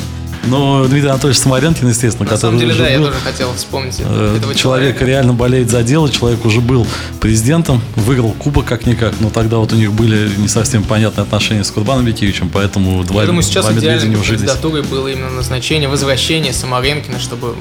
[0.48, 3.96] Ну, Дмитрий Анатольевич Самаренкин, естественно, На который самом деле, да, был, я тоже хотел вспомнить
[4.00, 6.86] э, этого человек реально болеет за дело, человек уже был
[7.20, 11.72] президентом, выиграл кубок как-никак, но тогда вот у них были не совсем понятные отношения с
[11.72, 17.56] Курбаном Бекевичем, поэтому два Я думаю, сейчас идеальной кандидатурой было именно назначение, возвращение Самаренкина, чтобы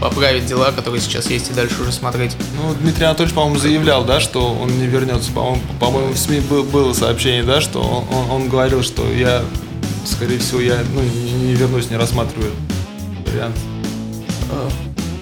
[0.00, 2.36] поправить дела, которые сейчас есть, и дальше уже смотреть.
[2.56, 5.30] Ну, Дмитрий Анатольевич, по-моему, заявлял, да, что он не вернется.
[5.30, 9.42] По-моему, по-моему в СМИ было сообщение, да, что он, он, он говорил, что я
[10.04, 12.52] скорее всего, я ну, не, не вернусь, не рассматриваю
[13.26, 13.56] вариант.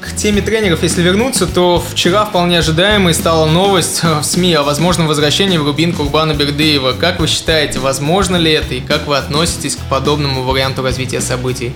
[0.01, 5.07] К теме тренеров, если вернуться, то вчера вполне ожидаемой стала новость в СМИ о возможном
[5.07, 6.93] возвращении в Рубин Курбана Бердыева.
[6.93, 11.73] Как вы считаете, возможно ли это и как вы относитесь к подобному варианту развития событий?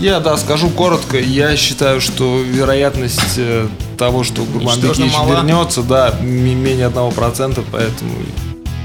[0.00, 1.18] Я, да, скажу коротко.
[1.18, 8.10] Я считаю, что вероятность э, того, что Бекич вернется, да, менее одного процента, поэтому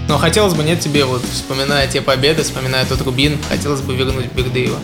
[0.10, 4.26] но хотелось бы, нет тебе, вот вспоминая те победы, вспоминая тот Рубин, хотелось бы вернуть
[4.34, 4.80] Бердыева?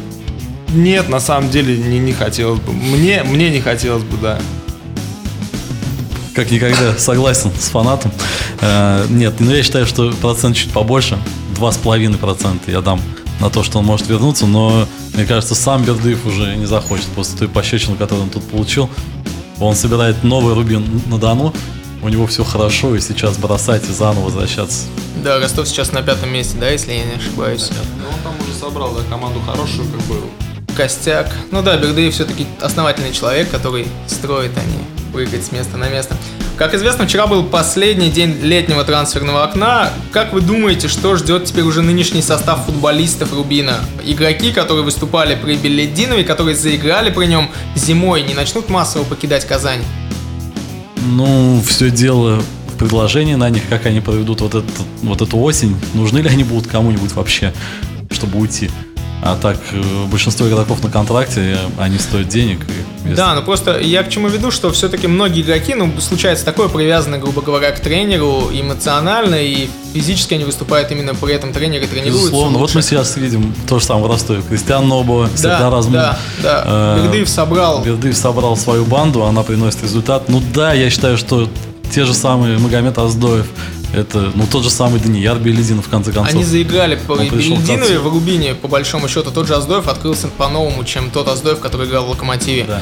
[0.70, 2.72] Нет, на самом деле не, не хотелось бы.
[2.72, 4.40] Мне, мне не хотелось бы, да.
[6.36, 8.12] Как никогда, согласен с фанатом.
[8.62, 11.18] Э, нет, ну я считаю, что процент чуть побольше,
[11.56, 13.02] 2,5% я дам
[13.40, 17.36] на то, что он может вернуться, но Мне кажется, сам Бердыев уже не захочет после
[17.40, 18.92] той пощечины, которую он тут получил.
[19.60, 21.52] Он собирает новый Рубин на Дону,
[22.06, 24.86] у него все хорошо, и сейчас бросать и заново возвращаться.
[25.24, 27.70] Да, Ростов сейчас на пятом месте, да, если я не ошибаюсь.
[27.72, 30.18] Ну, он там уже собрал, да, команду хорошую, как бы.
[30.78, 31.32] Костяк.
[31.52, 36.16] Ну да, Бердыев все-таки основательный человек, который строит, не прыгает с места на место.
[36.58, 39.90] Как известно, вчера был последний день летнего трансферного окна.
[40.12, 43.80] Как вы думаете, что ждет теперь уже нынешний состав футболистов Рубина?
[44.04, 49.82] Игроки, которые выступали при Беллидинове, которые заиграли при нем зимой, не начнут массово покидать Казань?
[51.06, 54.72] Ну, все дело в предложении на них, как они проведут вот, этот,
[55.04, 55.76] вот эту осень.
[55.94, 57.54] Нужны ли они будут кому-нибудь вообще,
[58.12, 58.70] чтобы уйти?
[59.26, 62.60] А так, э, большинство игроков на контракте, они стоят денег.
[62.70, 63.16] И если...
[63.16, 67.18] Да, ну просто я к чему веду, что все-таки многие игроки, ну, случается такое, привязаны,
[67.18, 72.28] грубо говоря, к тренеру эмоционально, и физически они выступают именно при этом тренере тренируются.
[72.28, 74.44] Безусловно, вот мы сейчас видим то же самое в Ростове.
[74.48, 75.94] Кристиан Нобо, да, Разму.
[75.94, 77.84] Да, да, э, Бердыев собрал.
[77.84, 80.30] Бердыев собрал свою банду, она приносит результат.
[80.30, 81.50] Ну да, я считаю, что
[81.92, 83.48] те же самые Магомед Аздоев,
[83.96, 86.34] это, ну, тот же самый Данияр Белединов, в конце концов.
[86.34, 89.32] Они заиграли по Белединове в Рубине, по большому счету.
[89.32, 92.66] Тот же Аздоев открылся по-новому, чем тот Аздоев, который играл в Локомотиве.
[92.66, 92.82] Да.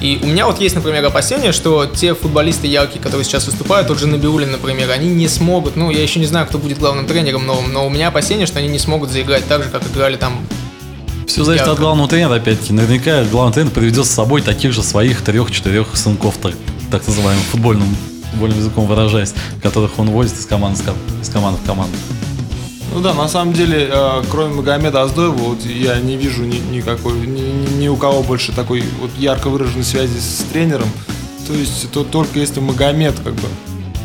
[0.00, 4.00] И у меня вот есть, например, опасение, что те футболисты яркие, которые сейчас выступают, тот
[4.00, 7.46] же Набиулин, например, они не смогут, ну, я еще не знаю, кто будет главным тренером
[7.46, 10.40] новым, но у меня опасение, что они не смогут заиграть так же, как играли там
[11.28, 11.72] все зависит ярко.
[11.74, 12.72] от главного тренера, опять-таки.
[12.72, 16.52] Наверняка главный тренер приведет с собой таких же своих трех-четырех сынков, так,
[16.90, 17.96] так называемым футбольным
[18.34, 20.80] вольным языком выражаясь, которых он возит из команды,
[21.20, 21.96] из команды в команду.
[22.94, 27.14] Ну да, на самом деле, э, кроме Магомеда Аздоева, вот я не вижу ни, никакой,
[27.14, 30.88] ни, ни у кого больше такой вот ярко выраженной связи с тренером.
[31.46, 33.48] То есть то, только если Магомед как бы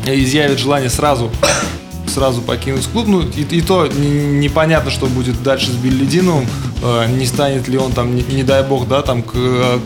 [0.06, 1.30] изъявит желание сразу
[2.18, 3.06] сразу покинуть клуб.
[3.06, 6.46] Ну, и, и то непонятно, что будет дальше с Беллидиновым.
[6.82, 9.32] Э, не станет ли он там, не, не дай бог, да, там, к,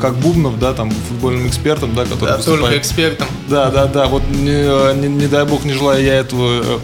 [0.01, 2.61] как Бубнов, да, там, футбольным экспертом, да, который Да, выступает.
[2.63, 3.27] только экспертом.
[3.49, 4.07] Да, да, да.
[4.07, 6.81] Вот не, не, не дай бог, не желаю я этого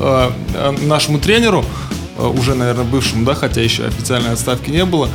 [0.00, 1.64] э, э, нашему тренеру
[2.18, 5.08] уже, наверное, бывшему, да, хотя еще официальной отставки не было.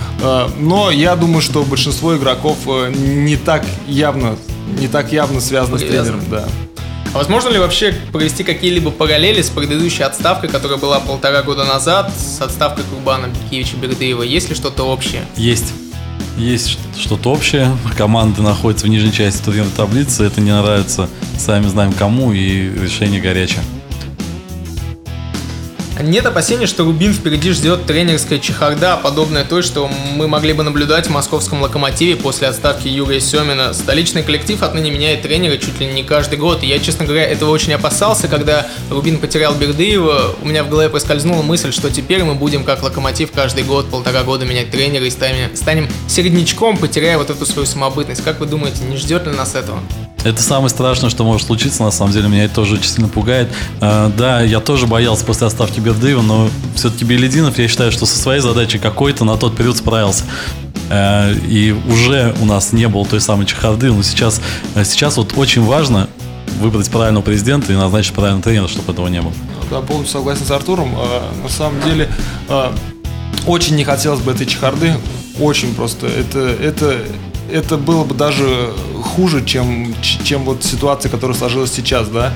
[0.58, 2.60] Но я думаю, что большинство игроков
[2.96, 4.38] не так явно,
[4.80, 6.22] не так явно связано Привязан.
[6.22, 6.48] с тренером, да.
[7.14, 12.12] А возможно ли вообще провести какие-либо параллели с предыдущей отставкой, которая была полтора года назад,
[12.18, 14.24] с отставкой Курбана Бекевича Бердыева?
[14.24, 15.22] Есть ли что-то общее?
[15.38, 15.74] Есть.
[16.38, 17.78] Есть что-то общее.
[17.96, 20.24] Команды находятся в нижней части турнирной таблицы.
[20.24, 21.08] Это не нравится,
[21.38, 23.62] сами знаем кому, и решение горячее.
[26.04, 31.08] Нет опасений, что Рубин впереди ждет тренерская чехарда, подобная той, что мы могли бы наблюдать
[31.08, 33.74] в московском локомотиве после отставки Юрия Семина.
[33.74, 36.62] Столичный коллектив отныне меняет тренера чуть ли не каждый год.
[36.62, 40.36] И я, честно говоря, этого очень опасался, когда Рубин потерял Бердыева.
[40.42, 44.24] У меня в голове проскользнула мысль, что теперь мы будем как локомотив каждый год, полтора
[44.24, 48.26] года менять тренера и станем, станем середнячком, потеряя вот эту свою самобытность.
[48.26, 49.80] Как вы думаете, не ждет ли нас этого?
[50.24, 53.50] Это самое страшное, что может случиться, на самом деле, меня это тоже очень сильно пугает.
[53.82, 58.18] А, да, я тоже боялся после отставки Бердыева, но все-таки Белединов, я считаю, что со
[58.18, 60.24] своей задачей какой-то на тот период справился.
[60.90, 64.42] А, и уже у нас не было той самой чехарды, но сейчас,
[64.84, 66.10] сейчас вот очень важно
[66.60, 69.34] выбрать правильного президента и назначить правильного тренера, чтобы этого не было.
[69.72, 70.94] Да, полностью согласен с Артуром.
[70.98, 72.10] А, на самом деле,
[73.48, 74.94] очень не хотелось бы этой чехарды.
[75.40, 76.08] Очень просто.
[76.08, 76.98] Это, это,
[77.52, 78.72] это было бы даже
[79.02, 82.32] хуже, чем, чем вот ситуация, которая сложилась сейчас, да.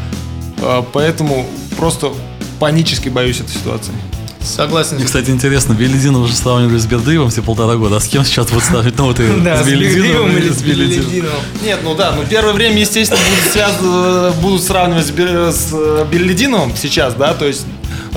[0.93, 1.45] Поэтому
[1.78, 2.12] просто
[2.60, 3.93] панически боюсь этой ситуации.
[4.41, 4.97] Согласен.
[4.97, 7.97] И, кстати, интересно, Белединов уже сравнивали с Бердыевым все полтора года.
[7.97, 9.41] А с кем сейчас будут ставить новый тренер?
[9.43, 11.41] Да, с Белединовым или с Белединовым?
[11.62, 17.34] Нет, ну да, ну первое время, естественно, будут, связаны, будут сравнивать с Белединовым сейчас, да,
[17.34, 17.66] то есть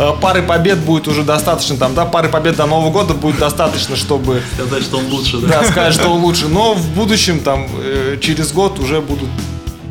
[0.01, 3.97] Э, пары побед будет уже достаточно, там, да, пары побед до Нового года будет достаточно,
[3.97, 4.43] чтобы...
[4.55, 5.49] Сказать, что он лучше, да?
[5.49, 6.49] Да, сказать, что он лучше.
[6.49, 9.29] Но в будущем, там, э, через год уже будут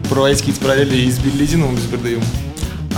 [0.10, 2.24] проводить какие-то параллели и с Берлизиновым, и с Бердаевым.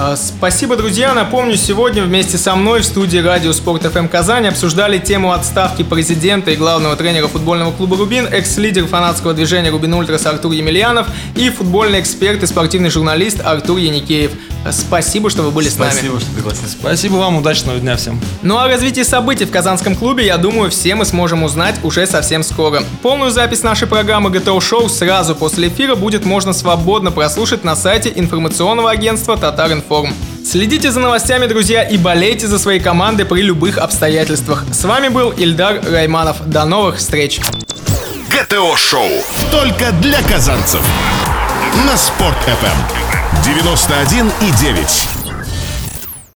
[0.03, 1.13] А, спасибо, друзья.
[1.13, 6.49] Напомню, сегодня вместе со мной в студии радио Спорт ФМ Казань обсуждали тему отставки президента
[6.49, 11.99] и главного тренера футбольного клуба «Рубин», экс-лидер фанатского движения «Рубин Ультрас» Артур Емельянов и футбольный
[11.99, 14.31] эксперт и спортивный журналист Артур Яникеев.
[14.71, 16.07] Спасибо, что вы были Спасибо, с нами.
[16.07, 16.67] Спасибо, что пригласили.
[16.67, 18.19] Спасибо вам, удачного дня всем.
[18.41, 22.43] Ну а развитие событий в Казанском клубе, я думаю, все мы сможем узнать уже совсем
[22.43, 22.83] скоро.
[23.01, 28.11] Полную запись нашей программы ГТО Шоу сразу после эфира будет можно свободно прослушать на сайте
[28.15, 30.15] информационного агентства Татар Информ.
[30.45, 34.63] Следите за новостями, друзья, и болейте за свои команды при любых обстоятельствах.
[34.71, 36.47] С вами был Ильдар Райманов.
[36.47, 37.41] До новых встреч.
[38.29, 39.09] ГТО Шоу.
[39.51, 40.81] Только для казанцев.
[41.85, 43.43] На Спорт FM.
[43.43, 45.20] 91 и 9.